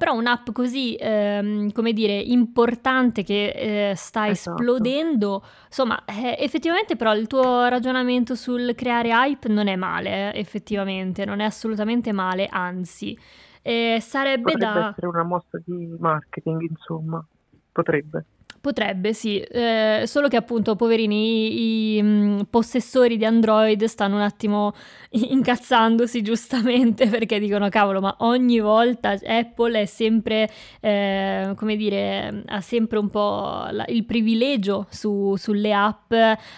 Però 0.00 0.14
un'app 0.14 0.48
così, 0.52 0.96
ehm, 0.98 1.72
come 1.72 1.92
dire, 1.92 2.14
importante 2.14 3.22
che 3.22 3.90
eh, 3.90 3.94
sta 3.96 4.28
esatto. 4.28 4.56
esplodendo, 4.56 5.44
insomma, 5.66 6.02
eh, 6.06 6.36
effettivamente 6.38 6.96
però 6.96 7.14
il 7.14 7.26
tuo 7.26 7.66
ragionamento 7.66 8.34
sul 8.34 8.74
creare 8.74 9.10
hype 9.10 9.46
non 9.50 9.66
è 9.66 9.76
male, 9.76 10.32
eh, 10.32 10.40
effettivamente, 10.40 11.26
non 11.26 11.40
è 11.40 11.44
assolutamente 11.44 12.12
male, 12.12 12.46
anzi. 12.50 13.14
Eh, 13.60 13.98
sarebbe 14.00 14.52
Potrebbe 14.52 14.80
da... 14.80 14.88
essere 14.88 15.06
una 15.06 15.22
mossa 15.22 15.60
di 15.62 15.94
marketing, 15.98 16.62
insomma 16.62 17.22
potrebbe. 17.70 18.24
Potrebbe, 18.60 19.14
sì, 19.14 19.38
eh, 19.40 20.02
solo 20.04 20.28
che 20.28 20.36
appunto, 20.36 20.76
poverini, 20.76 21.94
i, 21.94 22.38
i 22.40 22.46
possessori 22.50 23.16
di 23.16 23.24
Android 23.24 23.82
stanno 23.84 24.16
un 24.16 24.20
attimo 24.20 24.74
incazzandosi 25.12 26.20
giustamente 26.22 27.06
perché 27.06 27.38
dicono, 27.38 27.70
cavolo, 27.70 28.00
ma 28.00 28.14
ogni 28.18 28.60
volta 28.60 29.16
Apple 29.24 29.80
è 29.80 29.86
sempre, 29.86 30.50
eh, 30.80 31.54
come 31.56 31.74
dire, 31.76 32.42
ha 32.48 32.60
sempre 32.60 32.98
un 32.98 33.08
po' 33.08 33.66
la, 33.70 33.86
il 33.88 34.04
privilegio 34.04 34.86
su, 34.90 35.36
sulle 35.36 35.72
app, 35.72 36.12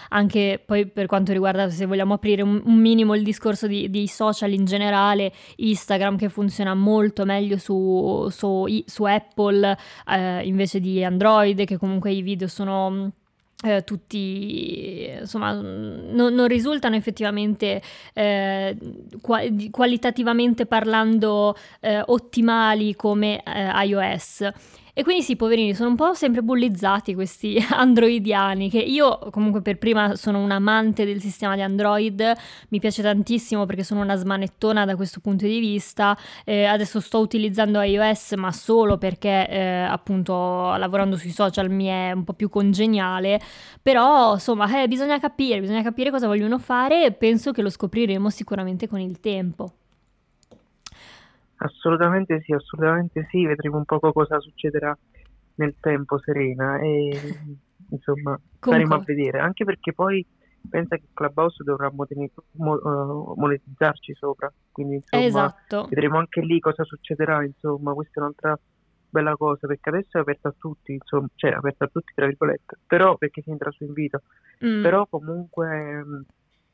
anche 0.09 0.61
poi 0.65 0.85
per 0.87 1.05
quanto 1.05 1.31
riguarda, 1.31 1.69
se 1.69 1.85
vogliamo 1.85 2.15
aprire 2.15 2.41
un, 2.41 2.61
un 2.65 2.75
minimo 2.75 3.15
il 3.15 3.23
discorso 3.23 3.65
di, 3.65 3.89
di, 3.89 4.07
social 4.07 4.51
in 4.51 4.65
generale, 4.65 5.31
Instagram 5.55 6.17
che 6.17 6.27
funziona 6.27 6.73
molto 6.73 7.23
meglio 7.23 7.57
su, 7.57 8.27
su, 8.29 8.65
su 8.85 9.03
Apple 9.05 9.77
eh, 10.05 10.41
invece 10.45 10.81
di 10.81 11.01
Android, 11.01 11.63
che 11.63 11.77
comunque 11.77 11.91
comunque 11.93 12.11
i 12.11 12.21
video 12.21 12.47
sono 12.47 12.89
mm, 12.89 13.07
eh, 13.65 13.83
tutti 13.83 15.09
insomma 15.19 15.53
non, 15.53 16.33
non 16.33 16.47
risultano 16.47 16.95
effettivamente 16.95 17.81
eh, 18.13 18.77
qualitativamente 19.71 20.65
parlando 20.65 21.55
eh, 21.79 22.01
ottimali 22.05 22.95
come 22.95 23.41
eh, 23.43 23.85
iOS 23.85 24.49
e 24.95 25.01
quindi 25.03 25.23
sì, 25.23 25.35
poverini, 25.35 25.73
sono 25.73 25.89
un 25.89 25.95
po' 25.95 26.13
sempre 26.13 26.43
bullizzati 26.43 27.15
questi 27.15 27.57
androidiani, 27.71 28.69
che 28.69 28.77
io 28.77 29.17
comunque 29.31 29.63
per 29.63 29.79
prima 29.79 30.15
sono 30.15 30.39
un 30.39 30.51
amante 30.51 31.03
del 31.03 31.19
sistema 31.19 31.55
di 31.55 31.61
Android, 31.63 32.31
mi 32.69 32.79
piace 32.79 33.01
tantissimo 33.01 33.65
perché 33.65 33.83
sono 33.83 34.01
una 34.01 34.15
smanettona 34.15 34.85
da 34.85 34.95
questo 34.95 35.19
punto 35.19 35.47
di 35.47 35.59
vista, 35.59 36.15
eh, 36.45 36.65
adesso 36.65 36.99
sto 36.99 37.19
utilizzando 37.19 37.81
iOS 37.81 38.33
ma 38.33 38.51
solo 38.51 38.99
perché 38.99 39.49
eh, 39.49 39.81
appunto 39.81 40.75
lavorando 40.75 41.17
sui 41.17 41.31
social 41.31 41.71
mi 41.71 41.85
è 41.85 42.11
un 42.11 42.23
po' 42.23 42.33
più 42.33 42.49
congeniale, 42.49 43.41
però 43.81 44.33
insomma 44.33 44.83
eh, 44.83 44.87
bisogna 44.87 45.19
capire, 45.19 45.59
bisogna 45.59 45.81
capire 45.81 46.11
cosa 46.11 46.27
vogliono 46.27 46.59
fare 46.59 47.05
e 47.05 47.11
penso 47.13 47.51
che 47.51 47.63
lo 47.63 47.71
scopriremo 47.71 48.29
sicuramente 48.29 48.87
con 48.87 48.99
il 48.99 49.19
tempo. 49.19 49.73
Assolutamente 51.63 52.41
sì, 52.41 52.51
assolutamente 52.51 53.25
sì, 53.29 53.45
vedremo 53.45 53.77
un 53.77 53.85
po' 53.85 53.99
cosa 53.99 54.39
succederà 54.39 54.97
nel 55.55 55.75
tempo, 55.79 56.19
Serena, 56.19 56.77
e 56.79 57.17
insomma 57.89 58.39
staremo 58.57 58.95
a 58.95 59.03
vedere, 59.05 59.39
anche 59.39 59.63
perché 59.63 59.93
poi 59.93 60.25
pensa 60.69 60.95
che 60.97 61.07
Clubhouse 61.13 61.63
dovrà 61.63 61.87
uh, 61.87 63.33
monetizzarci 63.35 64.13
sopra, 64.13 64.51
quindi 64.71 64.95
insomma 64.95 65.23
esatto. 65.23 65.87
vedremo 65.89 66.17
anche 66.17 66.41
lì 66.41 66.59
cosa 66.59 66.83
succederà, 66.83 67.43
insomma 67.43 67.93
questa 67.93 68.19
è 68.19 68.23
un'altra 68.23 68.59
bella 69.09 69.35
cosa, 69.37 69.67
perché 69.67 69.89
adesso 69.89 70.17
è 70.17 70.21
aperta 70.21 70.49
a 70.49 70.55
tutti, 70.57 70.93
insomma, 70.93 71.27
cioè 71.35 71.51
aperta 71.51 71.85
a 71.85 71.89
tutti 71.89 72.11
tra 72.13 72.25
virgolette, 72.25 72.79
però 72.87 73.15
perché 73.15 73.41
si 73.41 73.51
entra 73.51 73.71
su 73.71 73.83
invito, 73.83 74.21
mm. 74.65 74.81
però 74.81 75.05
comunque 75.07 76.03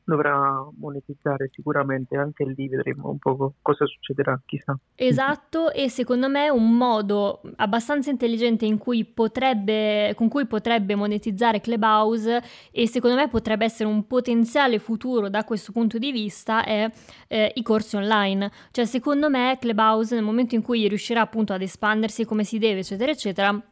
dovrà 0.09 0.67
monetizzare 0.77 1.49
sicuramente, 1.53 2.17
anche 2.17 2.43
lì 2.45 2.67
vedremo 2.67 3.09
un 3.09 3.17
po' 3.17 3.53
cosa 3.61 3.85
succederà, 3.85 4.39
chissà. 4.45 4.77
Esatto, 4.95 5.71
e 5.71 5.89
secondo 5.89 6.27
me 6.27 6.49
un 6.49 6.75
modo 6.75 7.41
abbastanza 7.55 8.09
intelligente 8.09 8.65
cui 8.77 9.05
potrebbe, 9.05 10.13
con 10.15 10.27
cui 10.27 10.45
potrebbe 10.45 10.95
monetizzare 10.95 11.61
Clubhouse 11.61 12.41
e 12.71 12.87
secondo 12.87 13.15
me 13.15 13.29
potrebbe 13.29 13.65
essere 13.65 13.89
un 13.89 14.05
potenziale 14.07 14.79
futuro 14.79 15.29
da 15.29 15.43
questo 15.43 15.71
punto 15.71 15.97
di 15.97 16.11
vista 16.11 16.63
è 16.65 16.89
eh, 17.27 17.51
i 17.55 17.61
corsi 17.61 17.95
online. 17.95 18.51
Cioè 18.71 18.85
secondo 18.85 19.29
me 19.29 19.57
Clubhouse 19.59 20.15
nel 20.15 20.23
momento 20.23 20.55
in 20.55 20.61
cui 20.61 20.87
riuscirà 20.87 21.21
appunto 21.21 21.53
ad 21.53 21.61
espandersi 21.61 22.25
come 22.25 22.43
si 22.43 22.57
deve, 22.57 22.79
eccetera, 22.79 23.11
eccetera, 23.11 23.63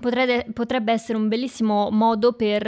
Potrebbe, 0.00 0.46
potrebbe, 0.52 0.92
essere 0.92 1.16
un 1.16 1.28
bellissimo 1.28 1.88
modo 1.90 2.32
per 2.32 2.66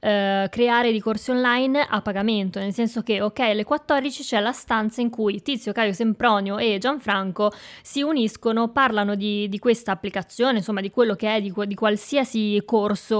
eh, 0.00 0.46
creare 0.50 0.90
dei 0.90 1.00
corsi 1.00 1.30
online 1.30 1.80
a 1.80 2.00
pagamento, 2.00 2.58
nel 2.60 2.72
senso 2.72 3.02
che, 3.02 3.20
ok, 3.20 3.40
alle 3.40 3.64
14 3.64 4.22
c'è 4.22 4.40
la 4.40 4.52
stanza 4.52 5.00
in 5.00 5.10
cui 5.10 5.42
Tizio, 5.42 5.72
Caio 5.72 5.92
Sempronio 5.92 6.58
e 6.58 6.78
Gianfranco 6.78 7.50
si 7.82 8.02
uniscono, 8.02 8.68
parlano 8.68 9.14
di, 9.14 9.48
di 9.48 9.58
questa 9.58 9.92
applicazione, 9.92 10.58
insomma 10.58 10.80
di 10.80 10.90
quello 10.90 11.14
che 11.14 11.36
è, 11.36 11.40
di, 11.40 11.52
di 11.66 11.74
qualsiasi 11.74 12.62
corso 12.64 13.16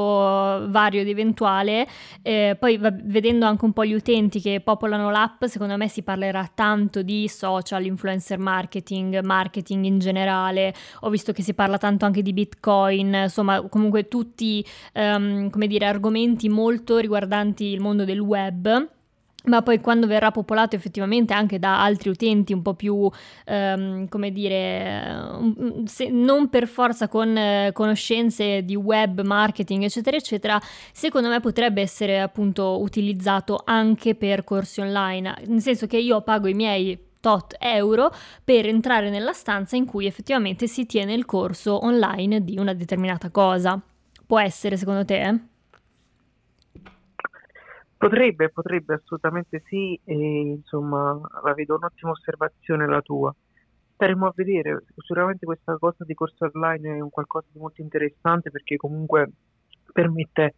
vario 0.69 1.01
ed 1.01 1.09
eventuale. 1.09 1.89
Eh, 2.23 2.57
poi 2.59 2.77
va, 2.77 2.93
vedendo 2.93 3.47
anche 3.47 3.65
un 3.65 3.73
po' 3.73 3.85
gli 3.85 3.95
utenti 3.95 4.41
che 4.41 4.61
popolano 4.61 5.11
l'app, 5.11 5.45
secondo 5.45 5.77
me 5.77 5.89
si 5.89 6.03
parlerà 6.03 6.49
tanto 6.55 7.03
di 7.03 7.29
social, 7.29 7.85
influencer 7.85 8.39
marketing, 8.39 9.21
marketing 9.23 9.85
in 9.85 9.99
generale. 9.99 10.75
Ho 11.01 11.11
visto 11.11 11.33
che 11.33 11.43
si 11.43 11.55
parla 11.55 11.79
tanto 11.79 12.05
anche 12.05 12.23
di 12.23 12.33
Bitcoin, 12.33 13.27
insomma 13.37 13.61
comunque 13.69 14.09
tutti 14.09 14.65
um, 14.95 15.51
come 15.51 15.67
dire, 15.67 15.87
argomenti 15.87 16.49
molto 16.49 16.99
riguardanti 16.99 17.65
il 17.65 17.81
mondo 17.81 18.05
del 18.05 18.21
web 18.21 18.89
ma 19.47 19.63
poi 19.63 19.81
quando 19.81 20.07
verrà 20.07 20.31
popolato 20.31 20.77
effettivamente 20.77 21.33
anche 21.33 21.59
da 21.59 21.83
altri 21.83 22.11
utenti 22.11 22.53
un 22.53 22.63
po' 22.63 22.75
più, 22.75 22.95
um, 23.47 24.09
come 24.09 24.33
dire, 24.33 25.29
se, 25.85 26.09
non 26.09 26.49
per 26.49 26.67
forza 26.67 27.09
con 27.09 27.29
uh, 27.29 27.73
conoscenze 27.73 28.63
di 28.65 28.75
web, 28.75 29.21
marketing, 29.21 29.85
eccetera, 29.85 30.17
eccetera, 30.17 30.61
secondo 30.93 31.29
me 31.29 31.41
potrebbe 31.41 31.81
essere 31.81 32.21
appunto 32.21 32.81
utilizzato 32.81 33.63
anche 33.65 34.15
per 34.15 34.45
corsi 34.45 34.81
online, 34.81 35.37
nel 35.47 35.61
senso 35.61 35.87
che 35.87 35.99
io 35.99 36.21
pago 36.23 36.49
i 36.49 36.55
miei 36.55 37.06
tot 37.27 37.57
euro 37.59 38.13
per 38.45 38.67
entrare 38.67 39.11
nella 39.11 39.33
stanza 39.33 39.75
in 39.75 39.85
cui 39.85 40.07
effettivamente 40.07 40.69
si 40.69 40.87
tiene 40.87 41.13
il 41.13 41.25
corso 41.25 41.85
online 41.85 42.45
di 42.45 42.57
una 42.57 42.73
determinata 42.73 43.33
cosa. 43.33 43.83
Può 44.25 44.39
essere 44.39 44.77
secondo 44.77 45.05
te? 45.05 45.41
Potrebbe, 47.97 48.51
potrebbe 48.51 48.95
assolutamente 48.95 49.65
sì, 49.67 49.99
e 50.05 50.15
insomma 50.15 51.21
la 51.43 51.53
vedo 51.53 51.75
un'ottima 51.75 52.13
osservazione 52.13 52.87
la 52.87 53.03
tua. 53.03 53.35
Staremo 53.95 54.27
a 54.27 54.33
vedere, 54.33 54.85
sicuramente 54.97 55.47
questa 55.47 55.77
cosa 55.79 56.05
di 56.05 56.15
corso 56.15 56.49
online 56.53 56.99
è 56.99 57.01
un 57.01 57.11
qualcosa 57.11 57.49
di 57.51 57.59
molto 57.59 57.81
interessante 57.83 58.53
perché 58.53 58.77
comunque 58.77 59.33
permette 59.93 60.55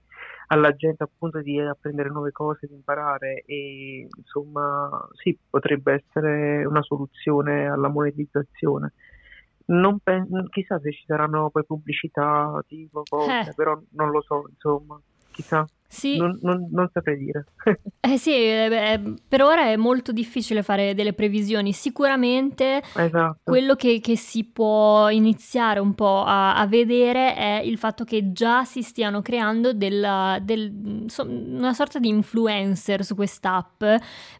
alla 0.49 0.75
gente 0.75 1.03
appunto 1.03 1.41
di 1.41 1.61
apprendere 1.61 2.09
nuove 2.09 2.33
cose, 2.33 2.67
di 2.67 2.75
imparare 2.75 3.43
e 3.47 4.07
insomma 4.17 5.09
sì, 5.13 5.37
potrebbe 5.49 5.93
essere 5.95 6.65
una 6.65 6.83
soluzione 6.83 7.67
alla 7.67 7.89
monetizzazione. 7.89 8.93
Non 9.67 9.99
pen- 9.99 10.49
chissà 10.49 10.81
se 10.81 10.93
ci 10.93 11.05
saranno 11.07 11.51
poi 11.51 11.65
pubblicità 11.65 12.63
tipo 12.67 13.03
cose, 13.07 13.51
Eh. 13.51 13.55
però 13.55 13.79
non 13.91 14.11
lo 14.11 14.23
so, 14.23 14.47
insomma, 14.49 14.99
chissà, 15.31 15.67
Sì, 15.91 16.19
non, 16.19 16.39
non- 16.43 16.69
non 16.71 16.91
saprei 16.93 17.17
dire. 17.17 17.47
eh 18.01 18.19
sì, 18.19 18.31
eh, 18.33 18.67
beh, 18.69 19.15
per 19.27 19.41
ora 19.43 19.71
è 19.71 19.77
molto 19.77 20.13
difficile 20.13 20.63
fare 20.63 20.95
delle 20.95 21.15
previsioni. 21.15 21.73
Sicuramente 21.73 22.83
Esatto. 22.95 23.39
quello 23.43 23.75
che, 23.75 23.99
che 24.01 24.15
si 24.17 24.45
può 24.45 25.09
iniziare 25.09 25.81
un 25.81 25.95
po' 25.95 26.25
a, 26.25 26.57
a 26.57 26.67
vedere 26.67 27.35
è 27.35 27.63
il 27.65 27.79
fatto 27.79 28.05
che 28.05 28.33
già 28.33 28.65
si 28.65 28.83
stiano 28.83 29.23
creando 29.23 29.73
della- 29.73 30.39
del- 30.43 30.71
insomma, 31.05 31.33
una 31.33 31.73
sorta 31.73 31.99
di 31.99 32.09
influencer 32.09 33.03
su 33.03 33.15
quest'app. 33.15 33.83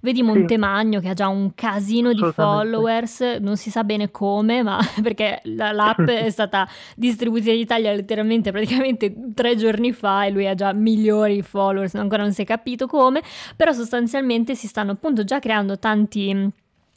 Vedi 0.03 0.23
Montemagno 0.23 1.01
che 1.01 1.09
ha 1.09 1.15
già 1.15 1.29
un 1.29 1.55
casino 1.55 2.13
di 2.13 2.23
followers, 2.31 3.21
non 3.41 3.57
si 3.57 3.71
sa 3.71 3.85
bene 3.85 4.11
come, 4.11 4.63
ma 4.63 4.79
perché 5.03 5.41
la- 5.45 5.73
l'app 5.73 6.01
è 6.09 6.29
stata 6.31 6.69
distribuita 6.95 7.51
in 7.51 7.59
Italia 7.59 7.91
letteralmente 7.95 8.51
praticamente 8.51 9.15
tre 9.35 9.57
giorni 9.57 9.93
fa 9.93 10.27
e 10.27 10.31
lui 10.31 10.47
ha 10.47 10.55
già 10.55 10.73
milioni 10.75 11.37
di 11.41 11.47
followers, 11.47 11.95
ancora 11.95 12.23
non 12.23 12.33
si 12.33 12.43
è 12.43 12.45
capito 12.45 12.87
come, 12.87 13.23
però 13.57 13.73
sostanzialmente 13.73 14.55
si 14.55 14.67
stanno 14.67 14.93
appunto 14.93 15.25
già 15.25 15.39
creando 15.39 15.79
tanti 15.79 16.33
mh, 16.35 16.53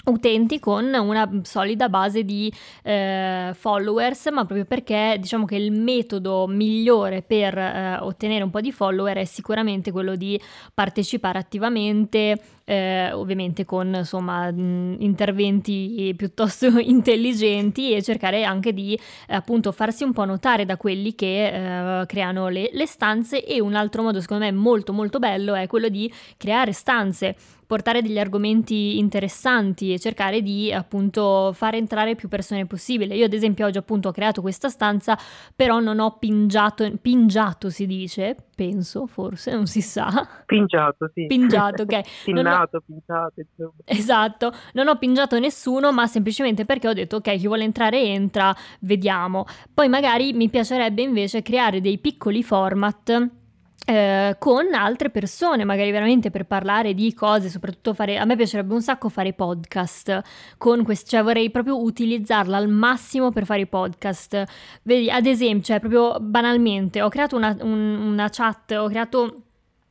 utenti 0.06 0.60
con 0.60 0.86
una 0.94 1.30
solida 1.44 1.90
base 1.90 2.24
di 2.24 2.52
eh, 2.84 3.52
followers, 3.54 4.28
ma 4.28 4.46
proprio 4.46 4.66
perché 4.66 5.18
diciamo 5.20 5.46
che 5.46 5.56
il 5.56 5.72
metodo 5.72 6.48
migliore 6.48 7.22
per 7.22 7.58
eh, 7.58 7.98
ottenere 8.00 8.44
un 8.44 8.50
po' 8.50 8.62
di 8.62 8.72
follower 8.72 9.18
è 9.18 9.26
sicuramente 9.26 9.92
quello 9.92 10.16
di 10.16 10.40
partecipare 10.74 11.38
attivamente, 11.38 12.40
eh, 12.72 13.12
ovviamente 13.12 13.66
con 13.66 13.94
insomma 13.94 14.48
interventi 14.48 16.14
piuttosto 16.16 16.68
intelligenti 16.80 17.94
e 17.94 18.02
cercare 18.02 18.46
anche 18.46 18.72
di 18.72 18.98
eh, 19.28 19.36
appunto 19.36 19.74
farsi 19.74 20.06
un 20.06 20.14
po' 20.14 20.24
notare 20.24 20.64
da 20.64 20.78
quelli 20.78 21.14
che 21.14 21.48
eh, 22.02 22.06
creano 22.06 22.48
le, 22.48 22.70
le 22.72 22.86
stanze 22.86 23.44
e 23.44 23.60
un 23.60 23.76
altro 23.76 24.04
modo 24.04 24.22
secondo 24.22 24.46
me 24.46 24.52
molto 24.54 24.94
molto 24.94 25.20
bello 25.20 25.54
è 25.54 25.68
quello 25.68 25.90
di 25.90 26.12
creare 26.38 26.72
stanze 26.72 27.36
portare 27.72 28.02
degli 28.02 28.20
argomenti 28.20 28.98
interessanti 28.98 29.94
e 29.94 30.00
cercare 30.00 30.42
di 30.42 30.74
appunto 30.74 31.54
fare 31.54 31.78
entrare 31.78 32.16
più 32.16 32.28
persone 32.28 32.66
possibile. 32.66 33.16
Io 33.16 33.24
ad 33.24 33.32
esempio 33.32 33.66
oggi 33.66 33.78
appunto 33.78 34.10
ho 34.10 34.12
creato 34.12 34.42
questa 34.42 34.68
stanza, 34.68 35.18
però 35.56 35.80
non 35.80 36.00
ho 36.00 36.18
pingiato, 36.18 36.92
pingiato 37.02 37.70
si 37.70 37.86
dice, 37.86 38.36
penso, 38.54 39.08
forse, 39.08 39.54
non 39.54 39.68
si 39.68 39.80
sa. 39.80 40.44
Pingiato, 40.46 41.10
sì. 41.14 41.28
Pingiato, 41.28 41.84
ok. 41.84 42.02
Non 42.32 42.46
ho- 42.46 42.61
Pinnato, 42.62 42.82
pinzato, 42.86 43.34
insomma. 43.40 43.74
Esatto, 43.86 44.54
non 44.74 44.88
ho 44.88 44.98
pingiato 44.98 45.40
nessuno, 45.40 45.92
ma 45.92 46.08
semplicemente 46.08 46.66
perché 46.66 46.88
ho 46.88 46.94
detto 46.94 47.18
ok, 47.18 47.36
chi 47.38 47.48
vuole 47.48 47.64
entrare 47.64 48.02
entra, 48.02 48.56
vediamo. 48.82 49.46
Poi 49.74 49.90
magari 49.90 50.34
mi 50.34 50.50
piacerebbe 50.50 51.02
invece 51.02 51.42
creare 51.42 51.82
dei 51.82 51.98
piccoli 51.98 52.44
format 52.44 53.30
eh, 53.86 54.36
con 54.38 54.74
altre 54.74 55.10
persone, 55.10 55.64
magari 55.64 55.92
veramente 55.92 56.30
per 56.30 56.46
parlare 56.46 56.94
di 56.94 57.14
cose, 57.14 57.50
soprattutto 57.50 57.94
fare, 57.94 58.18
a 58.18 58.26
me 58.26 58.36
piacerebbe 58.36 58.74
un 58.74 58.82
sacco 58.82 59.10
fare 59.10 59.34
podcast 59.34 60.22
con 60.58 60.84
questo, 60.84 61.10
cioè 61.10 61.24
vorrei 61.24 61.50
proprio 61.50 61.82
utilizzarla 61.82 62.58
al 62.58 62.68
massimo 62.70 63.32
per 63.32 63.46
fare 63.46 63.62
i 63.62 63.68
podcast. 63.68 64.44
Vedi, 64.84 65.10
ad 65.10 65.26
esempio, 65.26 65.64
cioè 65.64 65.80
proprio 65.80 66.20
banalmente, 66.20 67.02
ho 67.02 67.10
creato 67.10 67.36
una, 67.36 67.58
un- 67.62 68.00
una 68.12 68.30
chat, 68.30 68.72
ho 68.72 68.88
creato 68.88 69.42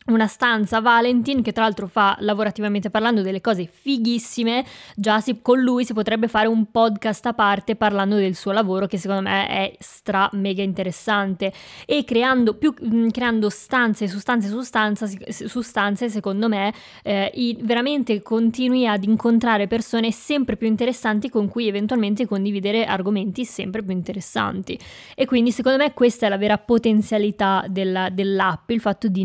una 0.07 0.26
stanza 0.26 0.80
Valentin 0.80 1.42
che 1.42 1.52
tra 1.52 1.62
l'altro 1.62 1.87
fa 1.87 2.16
lavorativamente 2.21 2.90
parlando 2.90 3.23
delle 3.23 3.40
cose 3.40 3.66
fighissime, 3.66 4.64
già 4.97 5.21
si- 5.21 5.40
con 5.42 5.61
lui 5.61 5.85
si 5.85 5.92
potrebbe 5.92 6.26
fare 6.26 6.49
un 6.49 6.71
podcast 6.71 7.26
a 7.26 7.35
parte 7.35 7.76
parlando 7.76 8.16
del 8.16 8.35
suo 8.35 8.50
lavoro 8.50 8.87
che 8.87 8.97
secondo 8.99 9.23
me 9.23 9.47
è 9.47 9.76
stra 9.78 10.28
mega 10.33 10.62
interessante. 10.62 11.52
E 11.87 12.02
creando, 12.04 12.54
più, 12.54 12.75
creando 13.11 13.50
stanze 13.50 14.09
su 14.09 14.19
stanze 14.19 14.49
su 14.49 14.62
stanza, 14.62 15.07
su 15.28 15.61
stanze 15.61 16.09
secondo 16.09 16.49
me 16.49 16.73
eh, 17.02 17.30
i- 17.35 17.59
veramente 17.61 18.21
continui 18.23 18.87
ad 18.87 19.04
incontrare 19.04 19.66
persone 19.69 20.11
sempre 20.11 20.57
più 20.57 20.66
interessanti 20.66 21.28
con 21.28 21.49
cui 21.49 21.69
eventualmente 21.69 22.26
condividere 22.26 22.85
argomenti 22.85 23.45
sempre 23.45 23.83
più 23.83 23.92
interessanti. 23.92 24.78
E 25.14 25.25
quindi 25.26 25.52
secondo 25.52 25.78
me 25.78 25.92
questa 25.92 26.26
è 26.26 26.28
la 26.28 26.38
vera 26.38 26.59
potenzialità 26.59 27.64
della- 27.69 28.09
dell'app, 28.09 28.71
il 28.71 28.80
fatto 28.80 29.07
di 29.07 29.25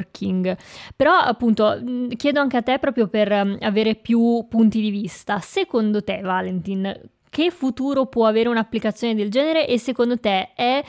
networking. 0.00 0.56
Però 0.96 1.16
appunto 1.16 1.78
mh, 1.80 2.08
chiedo 2.16 2.40
anche 2.40 2.56
a 2.56 2.62
te 2.62 2.78
proprio 2.78 3.08
per 3.08 3.30
um, 3.30 3.56
avere 3.60 3.94
più 3.94 4.46
punti 4.48 4.80
di 4.80 4.90
vista. 4.90 5.38
Secondo 5.40 6.02
te, 6.02 6.20
Valentin, 6.22 7.00
che 7.28 7.50
futuro 7.50 8.06
può 8.06 8.26
avere 8.26 8.48
un'applicazione 8.48 9.14
del 9.14 9.30
genere 9.30 9.66
e 9.66 9.78
secondo 9.78 10.18
te 10.18 10.52
è 10.54 10.82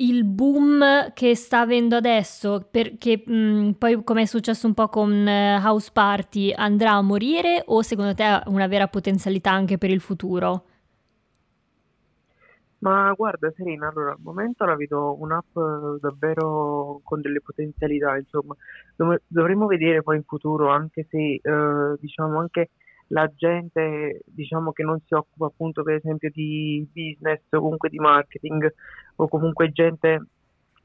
il 0.00 0.24
boom 0.24 1.12
che 1.12 1.34
sta 1.34 1.60
avendo 1.60 1.96
adesso, 1.96 2.68
perché 2.70 3.22
mh, 3.24 3.72
poi 3.78 4.04
come 4.04 4.22
è 4.22 4.26
successo 4.26 4.66
un 4.66 4.74
po' 4.74 4.88
con 4.88 5.26
eh, 5.26 5.60
House 5.60 5.90
Party, 5.92 6.52
andrà 6.52 6.92
a 6.92 7.02
morire 7.02 7.62
o 7.66 7.82
secondo 7.82 8.14
te 8.14 8.22
ha 8.22 8.42
una 8.46 8.68
vera 8.68 8.86
potenzialità 8.86 9.50
anche 9.50 9.76
per 9.76 9.90
il 9.90 10.00
futuro? 10.00 10.64
Ma 12.80 13.12
guarda 13.12 13.52
Serena, 13.56 13.88
allora 13.88 14.12
al 14.12 14.20
momento 14.20 14.64
la 14.64 14.76
vedo 14.76 15.20
un'app 15.20 15.56
eh, 15.56 15.98
davvero 16.00 17.00
con 17.02 17.20
delle 17.20 17.40
potenzialità, 17.40 18.16
insomma, 18.16 18.54
Dov- 18.94 19.20
dovremmo 19.26 19.66
vedere 19.66 20.02
poi 20.02 20.16
in 20.16 20.22
futuro 20.22 20.68
anche 20.68 21.06
se 21.10 21.40
eh, 21.42 21.96
diciamo 21.98 22.38
anche 22.38 22.70
la 23.08 23.30
gente 23.34 24.20
diciamo 24.26 24.72
che 24.72 24.82
non 24.82 25.00
si 25.06 25.14
occupa 25.14 25.46
appunto 25.46 25.82
per 25.82 25.94
esempio 25.94 26.30
di 26.30 26.86
business 26.92 27.40
o 27.50 27.60
comunque 27.60 27.88
di 27.88 27.98
marketing 27.98 28.72
o 29.16 29.28
comunque 29.28 29.70
gente 29.72 30.26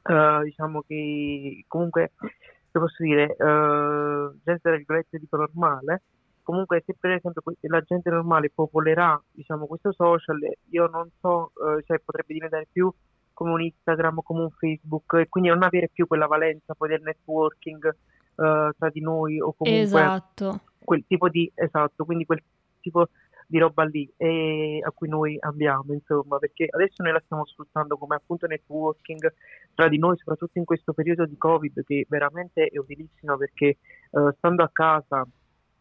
eh, 0.04 0.40
diciamo 0.44 0.84
che 0.88 1.66
comunque 1.68 2.12
che 2.18 2.80
posso 2.80 3.04
dire 3.04 3.36
eh, 3.38 4.32
gente 4.44 4.72
virgolette 4.72 5.20
dico 5.20 5.38
normale 5.38 6.04
comunque 6.44 6.84
se 6.86 6.96
per 7.00 7.12
esempio 7.12 7.42
la 7.62 7.82
gente 7.82 8.10
normale 8.10 8.52
popolerà 8.52 9.20
diciamo 9.32 9.66
questo 9.66 9.92
social 9.94 10.40
io 10.70 10.88
non 10.88 11.10
so 11.20 11.52
eh, 11.56 11.84
cioè 11.84 12.00
potrebbe 12.00 12.34
diventare 12.34 12.68
più 12.72 12.94
come 13.34 13.52
un 13.52 13.62
Instagram 13.62 14.22
come 14.24 14.42
un 14.42 14.52
Facebook 14.52 15.14
e 15.14 15.30
quindi 15.30 15.50
non 15.50 15.64
avere 15.64 15.90
più 15.92 16.06
quella 16.06 16.28
valenza 16.28 16.76
poi 16.76 16.90
del 16.90 17.02
networking 17.02 17.88
eh, 17.88 18.72
tra 18.78 18.90
di 18.92 19.02
noi 19.02 19.40
o 19.40 19.54
comunque 19.54 19.82
Esatto. 19.82 20.60
quel 20.84 21.04
tipo 21.08 21.30
di 21.30 21.50
esatto 21.56 22.06
quindi 22.06 22.26
quel 22.26 22.44
tipo 22.82 23.08
di 23.48 23.60
roba 23.60 23.84
lì 23.84 24.12
e 24.18 24.80
a 24.84 24.92
cui 24.92 25.08
noi 25.08 25.38
abbiamo 25.40 25.94
insomma 25.94 26.38
perché 26.40 26.68
adesso 26.70 27.04
noi 27.04 27.12
la 27.12 27.22
stiamo 27.24 27.46
sfruttando 27.46 27.98
come 27.98 28.16
appunto 28.16 28.48
networking 28.48 29.34
tra 29.76 29.88
di 29.88 29.98
noi 29.98 30.18
soprattutto 30.18 30.58
in 30.58 30.66
questo 30.66 30.94
periodo 30.94 31.26
di 31.26 31.38
covid 31.38 31.84
che 31.86 32.06
veramente 32.10 32.66
è 32.68 32.78
utilissimo 32.78 33.38
perché 33.38 33.66
eh, 33.68 34.34
stando 34.38 34.64
a 34.64 34.70
casa 34.72 35.26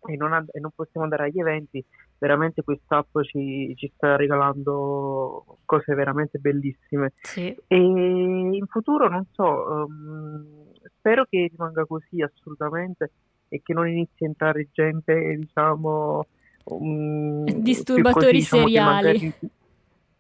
e 0.05 0.17
non, 0.17 0.33
and- 0.33 0.49
e 0.53 0.59
non 0.61 0.71
possiamo 0.75 1.05
andare 1.07 1.25
agli 1.29 1.39
eventi, 1.41 1.85
veramente 2.19 2.63
quest'app 2.63 3.21
ci, 3.23 3.73
ci 3.77 3.93
sta 3.95 4.17
regalando 4.17 5.59
cose 5.65 5.95
veramente 5.95 6.39
bellissime. 6.39 7.13
Sì. 7.23 7.57
E 7.67 7.77
in 7.77 8.65
futuro 8.69 9.09
non 9.09 9.25
so, 9.31 9.85
ehm, 9.87 10.73
spero 10.99 11.25
che 11.29 11.49
rimanga 11.51 11.85
così 11.87 12.21
assolutamente 12.23 13.13
e 13.49 13.61
che 13.63 13.73
non 13.75 13.89
inizi 13.89 14.25
a 14.25 14.27
entrare 14.27 14.69
gente, 14.73 15.37
diciamo, 15.37 16.25
um, 16.65 17.45
Disturbatori 17.61 18.25
così, 18.25 18.37
diciamo, 18.39 18.63
seriali. 18.63 18.85
magari- 18.95 19.35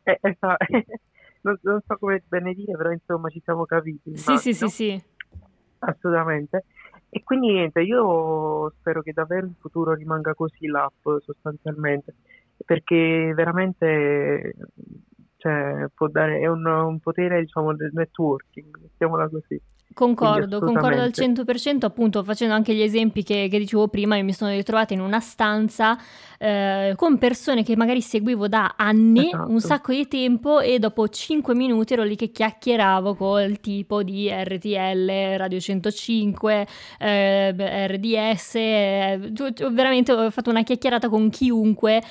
Eh, 0.04 0.18
esa- 0.22 0.56
non, 1.42 1.58
non 1.62 1.80
so 1.86 1.96
come 1.98 2.22
bene 2.28 2.54
dire, 2.54 2.76
però 2.76 2.90
insomma 2.90 3.28
ci 3.30 3.40
siamo 3.44 3.64
capiti. 3.66 4.16
Sì, 4.16 4.36
sì, 4.38 4.52
sì, 4.54 4.68
sì. 4.68 5.02
Assolutamente. 5.78 6.64
E 7.14 7.22
quindi 7.24 7.52
niente, 7.52 7.82
io 7.82 8.70
spero 8.78 9.02
che 9.02 9.12
davvero 9.12 9.44
in 9.44 9.52
futuro 9.60 9.92
rimanga 9.92 10.32
così 10.34 10.66
l'app 10.66 11.06
sostanzialmente, 11.20 12.14
perché 12.64 13.32
veramente 13.34 14.54
cioè, 15.36 15.88
può 15.94 16.08
dare, 16.08 16.38
è 16.40 16.46
un, 16.46 16.64
un 16.64 17.00
potere 17.00 17.40
diciamo 17.40 17.74
del 17.76 17.90
networking, 17.92 18.78
mettiamola 18.80 19.28
così. 19.28 19.60
Concordo, 19.94 20.60
concordo 20.60 21.00
al 21.00 21.10
assolutamente. 21.12 21.42
100%, 21.42 21.84
appunto 21.84 22.22
facendo 22.24 22.54
anche 22.54 22.74
gli 22.74 22.82
esempi 22.82 23.22
che, 23.22 23.48
che 23.50 23.58
dicevo 23.58 23.88
prima, 23.88 24.16
io 24.16 24.24
mi 24.24 24.32
sono 24.32 24.50
ritrovata 24.50 24.94
in 24.94 25.00
una 25.00 25.20
stanza 25.20 25.98
eh, 26.38 26.94
con 26.96 27.18
persone 27.18 27.62
che 27.62 27.76
magari 27.76 28.00
seguivo 28.00 28.48
da 28.48 28.74
anni, 28.76 29.28
Esatto. 29.28 29.50
un 29.50 29.60
sacco 29.60 29.92
di 29.92 30.08
tempo 30.08 30.58
e 30.58 30.80
dopo 30.80 31.06
5 31.06 31.54
minuti 31.54 31.92
ero 31.92 32.02
lì 32.02 32.16
che 32.16 32.32
chiacchieravo 32.32 33.14
col 33.14 33.60
tipo 33.60 34.02
di 34.02 34.28
RTL, 34.28 35.36
Radio 35.36 35.60
105, 35.60 36.66
eh, 36.98 37.86
RDS, 37.86 38.54
eh, 38.56 39.20
veramente 39.70 40.12
ho 40.12 40.30
fatto 40.30 40.50
una 40.50 40.62
chiacchierata 40.62 41.08
con 41.08 41.30
chiunque 41.30 42.02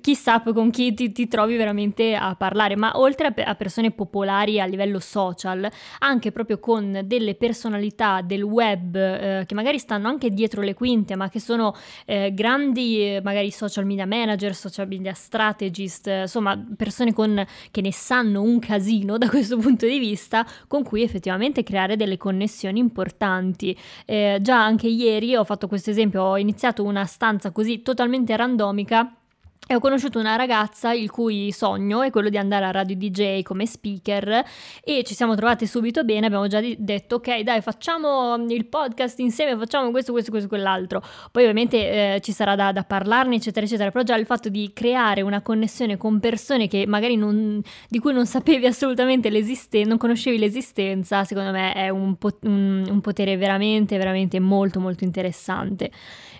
chissà 0.00 0.42
con 0.42 0.70
chi 0.70 0.92
ti, 0.92 1.12
ti 1.12 1.28
trovi 1.28 1.56
veramente 1.56 2.14
a 2.14 2.34
parlare, 2.34 2.76
ma 2.76 2.98
oltre 2.98 3.28
a, 3.28 3.34
a 3.44 3.54
persone 3.54 3.90
popolari 3.90 4.60
a 4.60 4.66
livello 4.66 4.98
social, 4.98 5.66
anche 6.00 6.30
proprio 6.30 6.58
con 6.64 7.02
delle 7.04 7.34
personalità 7.34 8.22
del 8.22 8.42
web 8.42 8.96
eh, 8.96 9.44
che 9.46 9.54
magari 9.54 9.78
stanno 9.78 10.08
anche 10.08 10.30
dietro 10.30 10.62
le 10.62 10.72
quinte, 10.72 11.14
ma 11.14 11.28
che 11.28 11.38
sono 11.38 11.74
eh, 12.06 12.32
grandi 12.32 13.16
eh, 13.16 13.20
magari 13.22 13.50
social 13.50 13.84
media 13.84 14.06
manager, 14.06 14.54
social 14.54 14.88
media 14.88 15.12
strategist, 15.12 16.06
insomma 16.06 16.58
persone 16.74 17.12
con, 17.12 17.44
che 17.70 17.82
ne 17.82 17.92
sanno 17.92 18.40
un 18.40 18.60
casino 18.60 19.18
da 19.18 19.28
questo 19.28 19.58
punto 19.58 19.84
di 19.84 19.98
vista, 19.98 20.46
con 20.66 20.82
cui 20.82 21.02
effettivamente 21.02 21.62
creare 21.62 21.96
delle 21.96 22.16
connessioni 22.16 22.78
importanti. 22.78 23.76
Eh, 24.06 24.38
già 24.40 24.64
anche 24.64 24.86
ieri 24.88 25.36
ho 25.36 25.44
fatto 25.44 25.68
questo 25.68 25.90
esempio, 25.90 26.22
ho 26.22 26.38
iniziato 26.38 26.82
una 26.82 27.04
stanza 27.04 27.50
così 27.50 27.82
totalmente 27.82 28.34
randomica 28.34 29.18
e 29.66 29.74
ho 29.74 29.80
conosciuto 29.80 30.18
una 30.18 30.36
ragazza 30.36 30.92
il 30.92 31.10
cui 31.10 31.50
sogno 31.50 32.02
è 32.02 32.10
quello 32.10 32.28
di 32.28 32.36
andare 32.36 32.66
a 32.66 32.70
Radio 32.70 32.96
DJ 32.96 33.42
come 33.42 33.64
speaker 33.64 34.44
e 34.82 35.02
ci 35.04 35.14
siamo 35.14 35.34
trovate 35.34 35.66
subito 35.66 36.04
bene, 36.04 36.26
abbiamo 36.26 36.46
già 36.48 36.60
detto 36.60 37.16
ok 37.16 37.40
dai 37.40 37.62
facciamo 37.62 38.34
il 38.48 38.66
podcast 38.66 39.18
insieme, 39.20 39.56
facciamo 39.56 39.90
questo, 39.90 40.12
questo, 40.12 40.30
questo, 40.30 40.48
quell'altro. 40.48 41.02
Poi 41.30 41.42
ovviamente 41.42 42.14
eh, 42.16 42.20
ci 42.20 42.32
sarà 42.32 42.54
da, 42.54 42.72
da, 42.72 42.84
parlarne 42.84 43.36
eccetera 43.36 43.64
eccetera, 43.64 43.90
però 43.90 44.04
già 44.04 44.16
il 44.16 44.26
fatto 44.26 44.50
di 44.50 44.70
creare 44.74 45.22
una 45.22 45.40
connessione 45.40 45.96
con 45.96 46.20
persone 46.20 46.68
che 46.68 46.84
magari 46.86 47.16
non, 47.16 47.62
di 47.88 47.98
cui 47.98 48.12
non 48.12 48.26
sapevi 48.26 48.66
assolutamente 48.66 49.30
l'esistenza, 49.30 49.88
non 49.88 49.98
conoscevi 49.98 50.36
l'esistenza, 50.38 51.24
secondo 51.24 51.52
me 51.52 51.72
è 51.72 51.88
un, 51.88 52.16
po- 52.16 52.38
un, 52.42 52.86
un 52.86 53.00
potere 53.00 53.36
veramente, 53.38 53.96
veramente 53.96 54.40
molto 54.40 54.78
molto 54.78 55.04
interessante. 55.04 55.90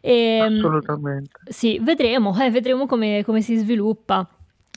E, 0.07 0.13
ehm, 0.13 0.57
Assolutamente. 0.59 1.41
Sì, 1.49 1.79
vedremo, 1.81 2.39
eh, 2.39 2.51
vedremo 2.51 2.85
come, 2.85 3.25
come 3.25 3.41
si 3.41 3.57
sviluppa. 3.57 4.29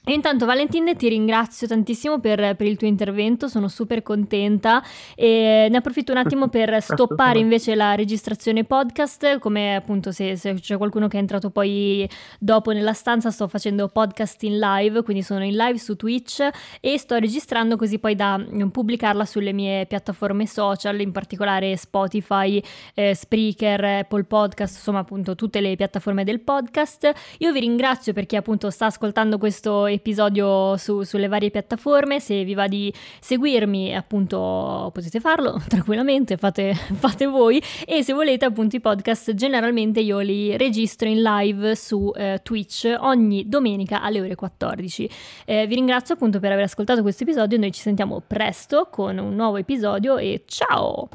E 0.09 0.13
intanto 0.13 0.45
Valentin 0.45 0.95
ti 0.95 1.09
ringrazio 1.09 1.67
tantissimo 1.67 2.21
per, 2.21 2.55
per, 2.55 2.65
il 2.65 2.77
tuo 2.77 2.87
intervento, 2.87 3.49
sono 3.49 3.67
super 3.67 4.03
contenta 4.03 4.81
e 5.13 5.67
ne 5.69 5.75
approfitto 5.75 6.13
un 6.13 6.17
attimo 6.17 6.47
per 6.47 6.81
stoppare 6.81 7.39
invece 7.39 7.75
la 7.75 7.93
registrazione 7.93 8.63
podcast, 8.63 9.37
come 9.39 9.75
appunto 9.75 10.13
se, 10.13 10.37
se, 10.37 10.53
c'è 10.53 10.77
qualcuno 10.77 11.09
che 11.09 11.17
è 11.17 11.19
entrato 11.19 11.49
poi 11.49 12.09
dopo 12.39 12.71
nella 12.71 12.93
stanza 12.93 13.31
sto 13.31 13.49
facendo 13.49 13.89
podcast 13.89 14.41
in 14.43 14.59
live, 14.59 15.03
quindi 15.03 15.23
sono 15.23 15.43
in 15.43 15.57
live 15.57 15.77
su 15.77 15.97
Twitch 15.97 16.47
e 16.79 16.97
sto 16.97 17.17
registrando 17.17 17.75
così 17.75 17.99
poi 17.99 18.15
da 18.15 18.37
mm, 18.37 18.69
pubblicarla 18.69 19.25
sulle 19.25 19.51
mie 19.51 19.87
piattaforme 19.87 20.47
social, 20.47 21.01
in 21.01 21.11
particolare 21.11 21.75
Spotify, 21.75 22.63
eh, 22.93 23.13
Spreaker, 23.13 23.83
Apple 23.83 24.23
Podcast, 24.23 24.75
insomma 24.75 24.99
appunto 24.99 25.35
tutte 25.35 25.59
le 25.59 25.75
piattaforme 25.75 26.23
del 26.23 26.39
podcast. 26.39 27.11
Io 27.39 27.51
vi 27.51 27.59
ringrazio 27.59 28.13
perché 28.13 28.37
appunto 28.37 28.69
sta 28.69 28.85
ascoltando 28.85 29.37
questo 29.37 29.95
episodio 29.97 30.77
su, 30.77 31.03
sulle 31.03 31.27
varie 31.27 31.51
piattaforme. 31.51 32.19
Se 32.19 32.43
vi 32.43 32.53
va 32.53 32.67
di 32.67 32.91
seguirmi, 33.19 33.95
appunto, 33.95 34.89
potete 34.93 35.19
farlo 35.19 35.61
tranquillamente, 35.67 36.37
fate, 36.37 36.73
fate 36.73 37.25
voi. 37.25 37.61
E 37.85 38.03
se 38.03 38.13
volete, 38.13 38.45
appunto, 38.45 38.75
i 38.75 38.79
podcast 38.79 39.33
generalmente 39.33 39.99
io 39.99 40.19
li 40.19 40.55
registro 40.57 41.07
in 41.07 41.21
live 41.21 41.75
su 41.75 42.11
eh, 42.15 42.39
Twitch 42.41 42.95
ogni 42.99 43.47
domenica 43.47 44.01
alle 44.01 44.21
ore 44.21 44.35
14. 44.35 45.09
Eh, 45.45 45.67
vi 45.67 45.75
ringrazio 45.75 46.15
appunto 46.15 46.39
per 46.39 46.51
aver 46.51 46.63
ascoltato 46.63 47.01
questo 47.01 47.23
episodio. 47.23 47.57
Noi 47.57 47.71
ci 47.71 47.81
sentiamo 47.81 48.21
presto 48.25 48.87
con 48.89 49.17
un 49.17 49.35
nuovo 49.35 49.57
episodio 49.57 50.17
e 50.17 50.43
ciao! 50.47 51.09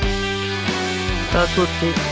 Ciao 1.30 1.42
a 1.42 1.46
tutti! 1.46 2.11